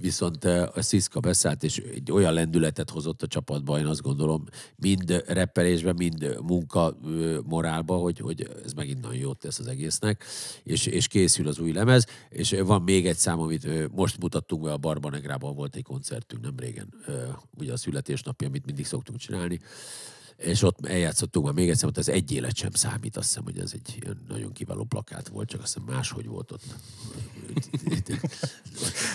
[0.00, 4.44] Viszont a Sziszka beszállt, és egy olyan lendületet hozott a csapatba, én azt gondolom,
[4.76, 6.98] mind reppelésben, mind munka
[7.44, 10.24] morálba, hogy, hogy ez megint nagyon jót tesz az egésznek,
[10.62, 14.72] és, és készül az új lemez, és van még egy szám, amit most mutattunk be
[14.72, 16.94] a Barbanegrában, volt egy koncertünk nem régen,
[17.58, 19.60] ugye a születésnapja, amit mindig szoktunk csinálni,
[20.36, 23.58] és ott eljátszottunk már még egyszer, hogy az egy élet sem számít, azt hiszem, hogy
[23.58, 26.64] ez egy nagyon kiváló plakát volt, csak azt hiszem máshogy volt ott.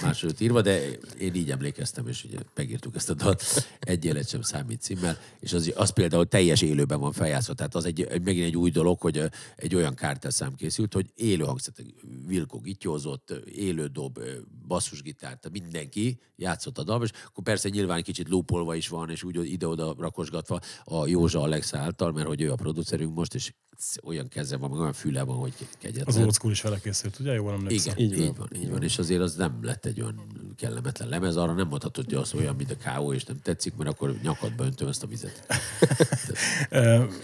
[0.02, 3.44] Máshogy ott írva, de én így emlékeztem, és ugye megírtuk ezt a dalt,
[3.80, 7.86] egy élet sem számít címmel, és az, az például teljes élőben van feljátszva, tehát az
[7.86, 9.24] egy, megint egy új dolog, hogy
[9.56, 11.84] egy olyan kártelszám készült, hogy élő hangszert,
[12.26, 14.20] Vilko gityózott, élő dob,
[14.68, 19.24] basszusgitárt, mindenki játszott a dalban, és akkor persze nyilván egy kicsit lúpolva is van, és
[19.24, 23.52] úgy ide-oda rakosgatva a Józsa Alex által, mert hogy ő a producerünk most, és
[24.04, 26.24] olyan keze van, olyan füle van, hogy Az kegyetlen.
[26.24, 27.34] old school is vele készült, ugye?
[27.34, 27.94] Jól emlékszem.
[27.98, 28.84] Igen, így, így van, így van.
[28.84, 32.56] És azért az nem lett egy olyan kellemetlen lemez, arra nem mondhatod, hogy az olyan,
[32.56, 35.46] mint a káó, és nem tetszik, mert akkor nyakadba öntöm ezt a vizet.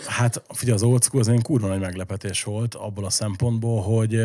[0.06, 4.20] Hát figyelj, az old school az egy kurva nagy meglepetés volt abból a szempontból, hogy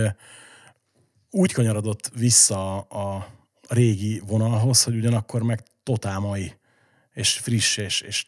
[1.34, 3.28] úgy kanyarodott vissza a
[3.68, 6.52] régi vonalhoz, hogy ugyanakkor meg totál mai,
[7.12, 8.26] és friss, és, és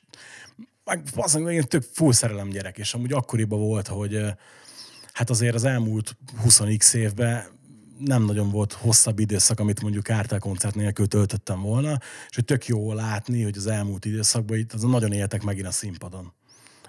[0.84, 4.20] meg valószínűleg ilyen tök full szerelem gyerek, és amúgy akkoriban volt, hogy
[5.12, 7.44] hát azért az elmúlt 20x évben
[7.98, 12.66] nem nagyon volt hosszabb időszak, amit mondjuk Kártel koncert nélkül töltöttem volna, és hogy tök
[12.66, 16.32] jó látni, hogy az elmúlt időszakban itt azon nagyon éltek megint a színpadon.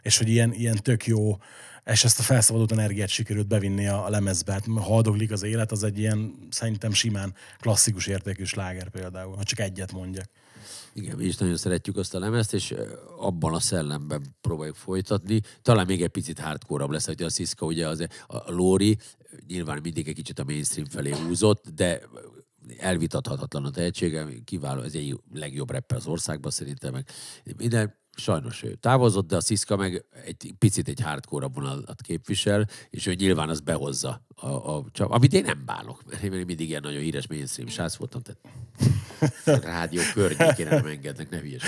[0.02, 1.38] És hogy ilyen, ilyen tök jó,
[1.86, 4.52] és ezt a felszabadult energiát sikerült bevinni a, a lemezbe.
[4.52, 9.60] Hát haldoglik az élet, az egy ilyen szerintem simán klasszikus értékű sláger például, ha csak
[9.60, 10.30] egyet mondjak.
[10.94, 12.76] Igen, mi is nagyon szeretjük azt a lemezt, és
[13.18, 15.42] abban a szellemben próbáljuk folytatni.
[15.62, 18.98] Talán még egy picit hardcore lesz, hogy a Sziszka, ugye az, a Lóri
[19.48, 22.02] nyilván mindig egy kicsit a mainstream felé húzott, de
[22.78, 27.08] elvitathatatlan a tehetsége, kiváló, ez egy legjobb rapper az országban szerintem, meg
[27.58, 33.06] minden, sajnos ő távozott, de a Sziszka meg egy picit egy hardcore vonalat képvisel, és
[33.06, 36.82] ő nyilván az behozza a, a csap, amit én nem bánok, mert én mindig ilyen
[36.84, 38.42] nagyon híres mainstream srác voltam, tehát
[39.46, 41.64] a rádió környékén nem engednek, ne hülyes.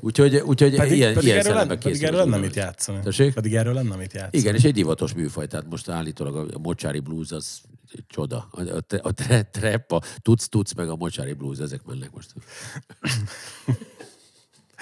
[0.00, 2.98] Úgyhogy, úgyhogy Pedig, ilyen, pedig, ilyen erről, lenne, pedig erről lenne mit játszani.
[3.02, 3.34] Tessék?
[3.34, 4.38] Pedig erről lenne mit játszani.
[4.38, 7.60] Igen, és egy divatos műfaj, tehát most állítólag a mocsári blues az
[8.06, 8.48] csoda.
[8.50, 12.34] A, a, a tre- trap, a tuc-tuc, meg a mocsári blues, ezek mennek most.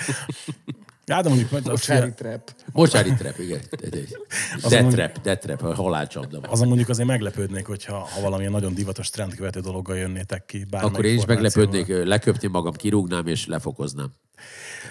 [1.06, 2.54] Ja, de mondjuk, majd- Csári trap.
[2.72, 3.60] Mocsári trap, igen.
[5.22, 6.40] Death trap, a halálcsapda.
[6.40, 10.66] azon mondjuk azért meglepődnék, hogyha ha valamilyen nagyon divatos trendkövető dologgal jönnétek ki.
[10.70, 14.12] Akkor én is meglepődnék, leköpni magam, kirúgnám és lefokoznám.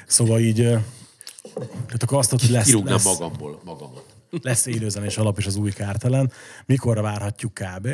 [0.08, 4.04] Szóval így, tehát akkor azt hogy lesz, Kirúgnám lesz, magamból magamat.
[4.42, 6.32] lesz élőzenés alap is az új kártelen.
[6.66, 7.88] Mikorra várhatjuk kb?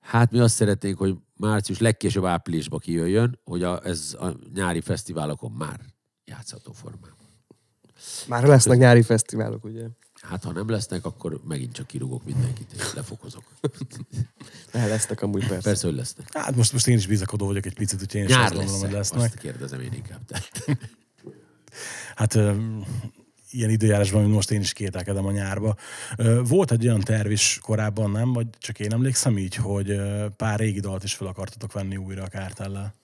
[0.00, 5.50] Hát mi azt szeretnénk, hogy március legkésőbb áprilisba kijöjjön, hogy a, ez a nyári fesztiválokon
[5.50, 5.80] már
[6.30, 7.18] játszható formában.
[8.28, 9.86] Már lesznek nyári fesztiválok, ugye?
[10.22, 13.44] Hát ha nem lesznek, akkor megint csak kirúgok mindenkit, és lefokozok.
[14.72, 15.68] El lesznek amúgy persze.
[15.68, 16.32] Persze, hogy lesznek.
[16.32, 18.94] Hát most, most én is bizakodó vagyok egy picit, úgyhogy én is azt gondolom, hogy
[18.94, 19.40] Azt lesznek.
[19.40, 20.20] kérdezem én inkább.
[20.26, 20.50] Tehát.
[22.14, 22.54] Hát ö,
[23.50, 25.76] ilyen időjárásban, mint most én is kételkedem a nyárba.
[26.16, 28.32] Ö, Volt egy olyan terv is korábban, nem?
[28.32, 30.00] Vagy csak én emlékszem így, hogy
[30.36, 32.94] pár régi dalt is fel akartatok venni újra a kártellel.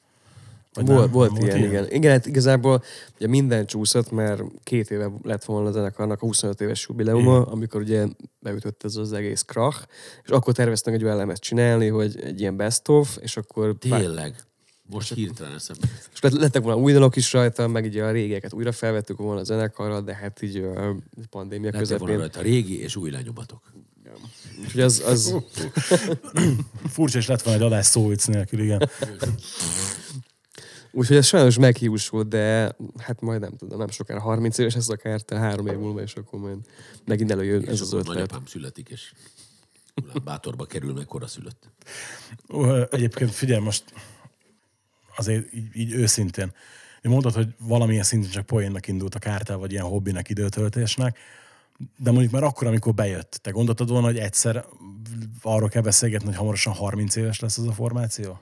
[0.76, 1.10] Vagy Volt, nem?
[1.10, 1.90] volt Nem ilyen, igen.
[1.90, 2.82] Igen, hát igazából
[3.16, 7.80] ugye minden csúszott, mert két éve lett volna a zenekarnak a 25 éves jubileuma, amikor
[7.80, 8.06] ugye
[8.38, 9.82] beütött ez az egész krach,
[10.24, 14.34] és akkor terveztünk egy olyan lemezt csinálni, hogy egy ilyen best of, és akkor Tényleg.
[14.90, 15.86] Most hirtelen eszembe.
[16.12, 19.40] és lett- lettek volna új dalok is rajta, meg így a régeket újra felvettük volna
[19.40, 20.94] a zenekarral, de hát így a
[21.30, 22.18] pandémia Lettek volna közepén.
[22.18, 23.72] rajta régi és új lenyomatok.
[24.64, 25.34] Úgyhogy az, az,
[26.94, 28.88] Furcsa is lett volna egy adás szó nélkül, igen.
[30.96, 35.20] úgyhogy ez sajnos meghiúsult, de hát majd nem tudom, nem sokára 30 éves ez akár,
[35.20, 36.59] te három év múlva, és akkor majd
[37.04, 38.14] megint előjön És ez az ötlet.
[38.14, 39.12] nagyapám születik, és
[40.24, 41.68] bátorba kerül, meg kora szülött.
[42.48, 43.85] Ö, Egyébként figyelj most,
[45.16, 46.52] azért így, így őszintén,
[47.02, 51.18] én mondtad, hogy valamilyen szinten csak poénnak indult a kártel, vagy ilyen hobbinek, időtöltésnek.
[51.98, 54.64] De mondjuk már akkor, amikor bejött, te gondoltad volna, hogy egyszer
[55.42, 58.40] arról kell beszélgetni, hogy hamarosan 30 éves lesz az a formáció?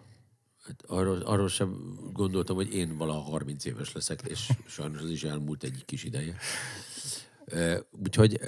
[0.86, 5.62] Arról, arról sem gondoltam, hogy én valaha 30 éves leszek, és sajnos az is elmúlt
[5.62, 6.36] egy kis ideje.
[7.90, 8.40] Úgyhogy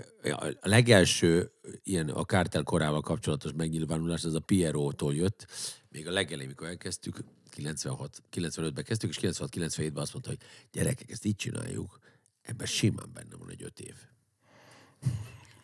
[0.61, 1.51] a legelső
[1.83, 5.47] ilyen a kártel korával kapcsolatos megnyilvánulás, az a Piero-tól jött.
[5.89, 10.41] Még a legelején, mikor elkezdtük, 96, 95-ben kezdtük, és 96-97-ben azt mondta, hogy
[10.73, 11.99] gyerekek, ezt így csináljuk,
[12.43, 13.95] ebben simán benne van egy öt év.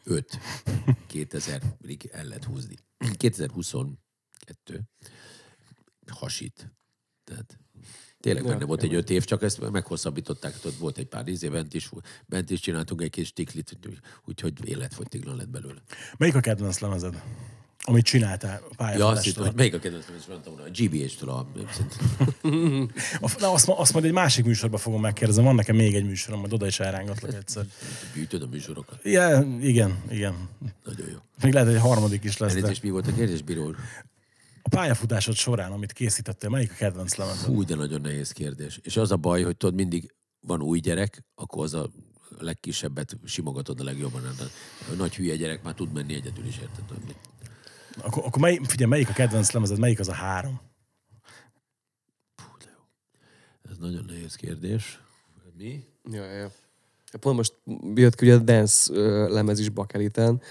[0.04, 0.38] 5.
[1.12, 2.76] 2000-ig el lehet húzni.
[3.16, 4.80] 2022
[6.10, 6.72] hasít.
[7.24, 7.58] Tehát
[8.20, 11.74] tényleg benne volt egy öt év, csak ezt meghosszabbították, ott volt egy pár ízé, bent
[11.74, 11.90] is,
[12.26, 13.78] bent is csináltunk egy kis tiklit,
[14.24, 15.82] úgyhogy életfogytiglan lett belőle.
[16.18, 17.22] Melyik a kedvenc lemezed?
[17.84, 19.22] Amit csináltál Ja, azt pályafutástól?
[19.22, 21.46] hittem, hogy melyik a mondtam volna, a GBH-től a...
[23.20, 25.42] A- Na, azt, azt majd egy másik műsorban fogom megkérdezni.
[25.42, 27.66] Van nekem még egy műsorom, majd oda is elrángatlak egyszer.
[28.14, 29.04] Gyűjtöd a műsorokat.
[29.04, 30.48] Ja, igen, igen.
[30.84, 31.16] Nagyon jó.
[31.42, 32.52] Még lehet, hogy egy harmadik is lesz.
[32.52, 33.74] De Elnézést, mi volt a kérdés, Bíró?
[34.62, 37.46] A pályafutásod során, amit készítettél, melyik a kedvenc lemezed?
[37.46, 38.80] Hú, de nagyon nehéz kérdés.
[38.82, 41.90] És az a baj, hogy tudod, mindig van új gyerek, akkor az a
[42.38, 44.22] legkisebbet simogatod a legjobban.
[44.22, 44.40] Hát
[44.90, 46.84] a nagy hülye gyerek már tud menni egyedül is, érted?
[47.96, 50.60] Akkor, akkor mely, figyelj, melyik a kedvenc lemezed, melyik az a három?
[53.70, 55.00] Ez nagyon nehéz kérdés.
[55.56, 55.84] Mi?
[56.10, 56.50] Ja, ja.
[57.20, 57.54] Pont most
[57.94, 58.92] jött ki ugye a Dance
[59.28, 60.42] lemez is Bakeliten.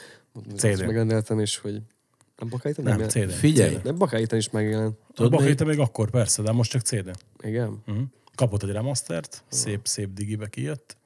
[0.56, 1.82] Ezt Megrendeltem, és hogy...
[2.42, 2.84] Nem Bakeliten?
[2.84, 3.12] Nem, jelent?
[3.12, 3.32] CD.
[3.32, 3.78] Figyelj!
[3.84, 4.98] De Bakeliten is megjelent.
[5.16, 7.12] A Bakréta még akkor persze, de most csak CD.
[7.42, 7.84] Igen?
[7.88, 8.04] Uh-huh.
[8.36, 10.98] Kapott egy remastert, szép, szép digibe kijött.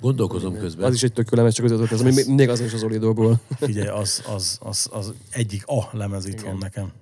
[0.00, 0.84] Gondolkozom közben.
[0.86, 3.40] Az is egy tök jó lemez, csak az ez még, még az is az Olidóból.
[3.56, 6.92] Figyelj, az, az, az, az egyik a lemez itt van nekem.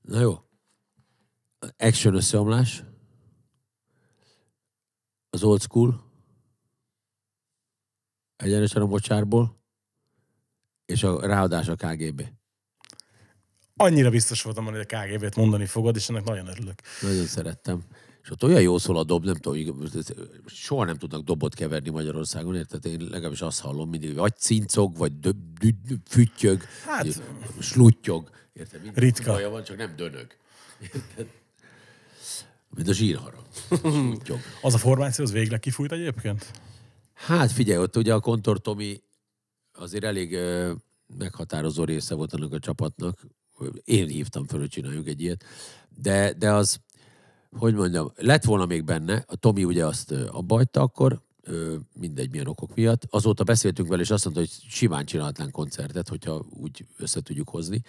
[0.00, 0.38] Na jó.
[1.78, 2.84] Action összeomlás.
[5.30, 6.04] Az old school.
[8.36, 9.62] Egyenesen a mocsárból.
[10.86, 12.24] És a ráadás a KGB.
[13.76, 16.80] Annyira biztos voltam, hogy a KGB-t mondani fogod, és ennek nagyon örülök.
[17.02, 17.82] Nagyon szerettem.
[18.22, 19.76] És ott olyan jó szól a dob, nem tudom,
[20.46, 22.86] soha nem tudnak dobot keverni Magyarországon, érted?
[22.86, 27.22] Én legalábbis azt hallom mindig, vagy cincog, vagy dö, dö, dö, füttyög, Hát-
[27.60, 28.30] sluttyog.
[28.52, 28.82] Érted?
[28.82, 29.32] Minden Ritka.
[29.32, 30.26] Baja van, csak nem dönög.
[30.80, 31.26] Érted?
[32.70, 32.92] Mint a.
[32.94, 34.38] Sluttyog.
[34.62, 36.50] Az a formáció, az végleg kifújt egyébként?
[37.14, 39.02] Hát figyelj, ott ugye a Kontor Tomi
[39.74, 40.38] azért elég
[41.18, 43.26] meghatározó része volt annak a csapatnak.
[43.84, 45.44] Én hívtam föl, hogy csináljuk egy ilyet.
[45.88, 46.80] De, de az,
[47.50, 51.22] hogy mondjam, lett volna még benne, a Tomi ugye azt ö, abba hagyta akkor,
[51.92, 53.02] mindegy milyen okok miatt.
[53.10, 57.82] Azóta beszéltünk vele, és azt mondta, hogy simán csinálhatnánk koncertet, hogyha úgy össze tudjuk hozni.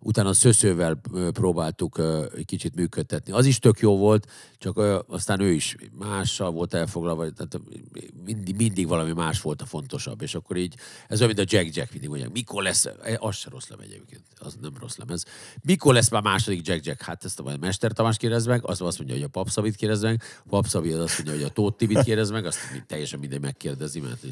[0.00, 1.00] Utána Szöszővel
[1.32, 2.00] próbáltuk
[2.36, 3.32] egy kicsit működtetni.
[3.32, 4.26] Az is tök jó volt,
[4.58, 7.60] csak aztán ő is mással volt elfoglalva, tehát
[8.24, 10.74] mindig, mindig valami más volt a fontosabb, és akkor így,
[11.08, 13.86] ez olyan, mint a Jack Jack, mindig mondják, mikor lesz, eh, az se rossz lemez
[13.86, 15.24] egyébként, az nem rossz lemez.
[15.62, 17.02] Mikor lesz már második Jack Jack?
[17.02, 20.22] Hát ezt a Mester Tamás kérdez meg, az azt mondja, hogy a Papszabit kérdez meg,
[20.48, 24.00] a az azt mondja, hogy a Tóth Tibit kérdez meg, azt mind- teljesen mindegy megkérdezi,
[24.00, 24.24] mert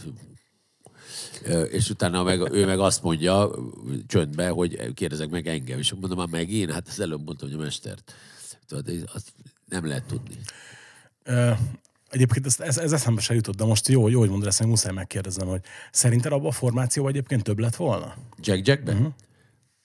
[1.71, 3.51] és utána meg, ő meg azt mondja
[4.07, 7.59] csöndbe, hogy kérdezek meg engem, és mondom már meg én, hát az előbb mondtam, hogy
[7.59, 8.15] a mestert.
[8.67, 9.33] Tudod, azt
[9.65, 10.37] nem lehet tudni.
[12.09, 14.67] Egyébként ez, ez, ez eszembe se jutott, de most jó, jó hogy mondod ezt, hogy
[14.67, 18.15] muszáj megkérdeznem, hogy szerinted abban a formációban egyébként több lett volna?
[18.39, 18.97] Jack Jackben?
[18.97, 19.13] Uh-huh.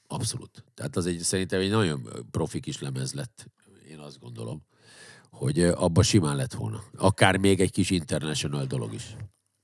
[0.08, 0.63] Abszolút.
[0.74, 3.45] Tehát az egy, szerintem egy nagyon profi kis lemez lett,
[3.89, 4.63] én azt gondolom,
[5.38, 6.84] hogy abba simán lett volna.
[6.98, 9.15] Akár még egy kis international dolog is.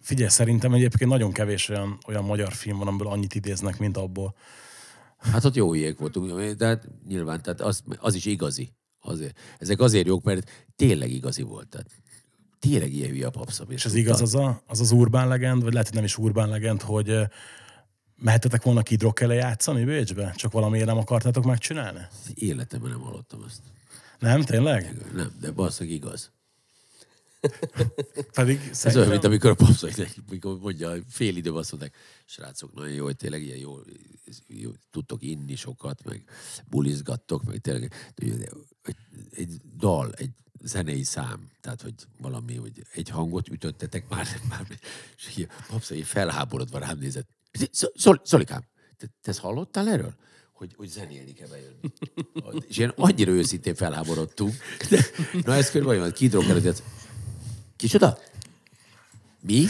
[0.01, 4.35] Figyelj, szerintem egyébként nagyon kevés olyan, olyan magyar film van, amiből annyit idéznek, mint abból.
[5.17, 8.73] Hát ott jó ilyek voltunk, de hát nyilván, tehát az, az is igazi.
[8.99, 9.39] Azért.
[9.57, 11.67] Ezek azért jók, mert tényleg igazi volt.
[11.67, 11.87] Tehát
[12.59, 13.71] tényleg ilyen hülye a papszab.
[13.71, 16.49] És ez igaz az a, az, az urbán legend, vagy lehet, hogy nem is urbán
[16.49, 17.19] legend, hogy
[18.15, 20.33] mehetetek volna Kid Rock játszani Bécsbe?
[20.35, 21.99] Csak valamiért nem akartátok megcsinálni?
[22.33, 23.61] Életemben nem hallottam ezt.
[24.21, 24.95] Nem, tényleg?
[25.13, 26.31] Nem, de basszak igaz.
[28.33, 29.09] Pedig Ez olyan, szerintem...
[29.09, 29.91] mint amikor a papszak,
[30.27, 33.79] amikor mondja, fél időben azt mondják, srácok, nagyon jó, hogy tényleg ilyen jó,
[34.47, 36.23] jó tudtok inni sokat, meg
[36.69, 37.93] bulizgattok, meg tényleg
[38.83, 38.95] egy,
[39.31, 40.31] egy dal, egy
[40.63, 44.67] zenei szám, tehát hogy valami, hogy egy hangot ütöttetek már, már
[45.17, 47.27] és papszak felháborodva rám nézett.
[47.93, 48.63] Szol, Szolikám,
[48.97, 50.15] te, te ezt hallottál erről?
[50.61, 52.65] Hogy, hogy zenélni kell bejönni.
[52.67, 54.53] És ilyen annyira őszintén felháborodtunk.
[54.89, 55.05] De,
[55.45, 56.83] na ez körülbelül olyan, kidrog előtt,
[57.75, 58.17] Kicsoda?
[59.39, 59.65] Mi?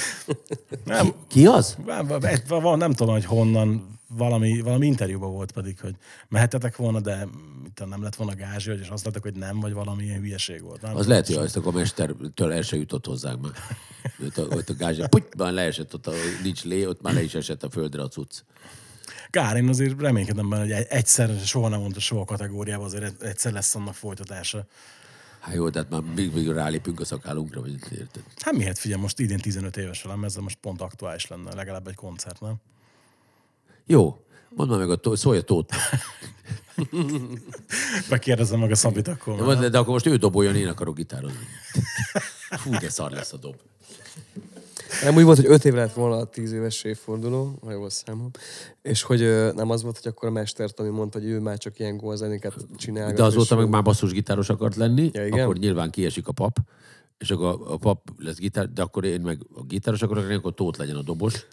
[0.85, 1.77] Nem, Ki az?
[1.85, 5.95] Van- van- nem tudom, hogy honnan valami, valami interjúban volt pedig, hogy
[6.29, 7.27] mehetetek volna, de
[7.73, 10.81] tudom, nem lett volna gázsi, és azt lettek, hogy nem, vagy valami ilyen hülyeség volt.
[10.81, 13.51] Nem Az lehet, hogy azt akkor a mestertől el se jutott hozzánk már.
[14.25, 17.33] Ott a, ott a gázsi, putyban leesett, ott a, nincs lé, ott már le is
[17.33, 18.43] esett a földre a cucc.
[19.31, 23.51] Kár, én azért reménykedem benne, hogy egy- egyszer, soha nem mondta soha kategóriában, azért egyszer
[23.53, 24.65] lesz annak folytatása.
[25.39, 28.23] Hát jó, tehát már még, még rálépünk a szakállunkra, vagy érted?
[28.39, 31.95] Hát miért figyelj, most idén 15 éves velem, ezzel most pont aktuális lenne, legalább egy
[31.95, 32.55] koncert, nem?
[33.85, 35.73] Jó, mondd már meg, a tó, szólj a tót.
[38.09, 39.57] Megkérdezem meg a Szabit akkor.
[39.59, 41.45] De, de akkor most ő doboljon, én akarok gitározni.
[42.49, 43.55] Fú, de szar lesz a dob.
[45.03, 48.29] Nem úgy volt, hogy öt év lett volna a tíz éves évforduló, ha jól számom,
[48.81, 51.79] és hogy ö, nem az volt, hogy akkor a mestertani mondta, hogy ő már csak
[51.79, 53.13] ilyen gólzenéket csinál.
[53.13, 55.39] De azóta meg már basszusgitáros akart lenni, Ja, igen?
[55.39, 56.57] akkor nyilván kiesik a pap,
[57.17, 60.35] és akkor a, a pap lesz gitár, de akkor én meg a gitáros akarok lenni,
[60.35, 61.45] akkor tót legyen a dobos.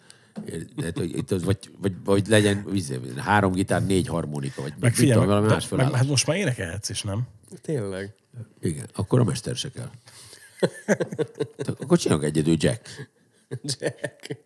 [0.81, 4.93] Hát, hogy Itt az, vagy, vagy, vagy legyen vízé, három gitár, négy harmonika, vagy Meg
[4.93, 7.27] figyelj, tudom, valami más meg, hát most már énekelhetsz is, nem?
[7.61, 8.13] Tényleg.
[8.61, 9.89] Igen, akkor a mester se kell.
[11.81, 13.09] Akkor csinálok egyedül Jack.
[13.63, 14.37] Jack.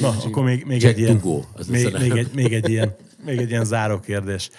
[0.00, 2.96] Na, akkor még, még Jack egy ilyen, Dugó, az még, még, egy, még, egy ilyen,
[3.24, 4.50] még egy ilyen záró kérdés.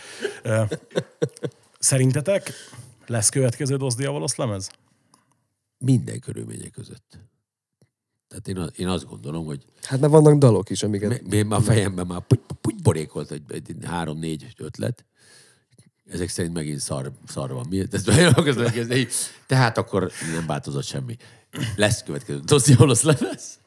[1.80, 2.52] Szerintetek
[3.06, 4.70] lesz következő Dos Diabolos lemez?
[5.78, 7.20] Minden körülmények között.
[8.28, 11.10] Tehát én, az- én azt gondolom, hogy Hát mert vannak dalok is, amiket...
[11.22, 15.06] mi- mi- már a fejemben már puty, puty borékolt egy, egy három-négy ötlet.
[16.12, 17.66] Ezek szerint megint szar, szar van.
[17.70, 17.94] Miért?
[17.94, 18.10] Ezt.
[19.46, 21.18] Tehát akkor nem változott semmi.
[21.76, 23.60] Lesz következő Doszi Olosz lemez.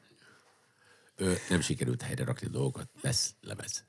[1.17, 2.89] Ö, nem sikerült helyre rakni dolgokat.
[3.01, 3.85] Lesz lemez.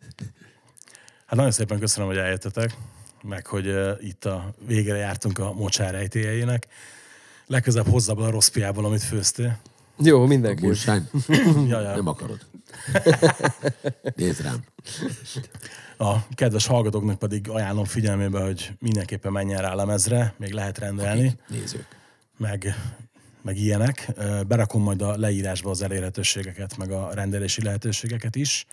[1.26, 2.78] Hát nagyon szépen köszönöm, hogy eljöttetek,
[3.24, 6.68] meg hogy uh, itt a végére jártunk a mocsár rejtélyeinek.
[7.45, 9.60] Legközelebb hozzá a rossz piából, amit főztél.
[9.98, 10.62] Jó, mindenki.
[10.62, 11.04] Bullshine?
[11.68, 11.96] Ja, ja.
[11.96, 12.39] Nem akarod.
[14.16, 14.64] Nézd rám.
[15.98, 21.86] A kedves hallgatóknak pedig ajánlom figyelmébe, hogy mindenképpen menjen rá lemezre, még lehet rendelni, Nézők.
[22.38, 22.76] meg,
[23.42, 24.12] meg ilyenek.
[24.48, 28.66] Berakom majd a leírásba az elérhetőségeket, meg a rendelési lehetőségeket is.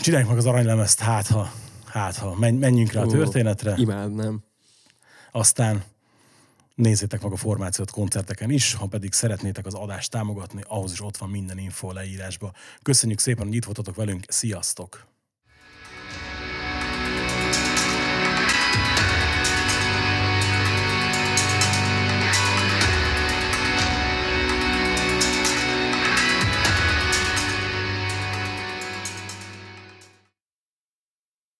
[0.00, 1.52] Csináljuk meg az aranylemezt, hát ha,
[1.86, 2.34] hát ha.
[2.34, 3.74] Men- Menjünk rá a Ó, történetre.
[3.76, 4.42] Imádnám.
[5.32, 5.82] Aztán
[6.78, 11.16] nézzétek meg a formációt koncerteken is, ha pedig szeretnétek az adást támogatni, ahhoz is ott
[11.16, 12.52] van minden info leírásba.
[12.82, 15.17] Köszönjük szépen, hogy itt voltatok velünk, sziasztok!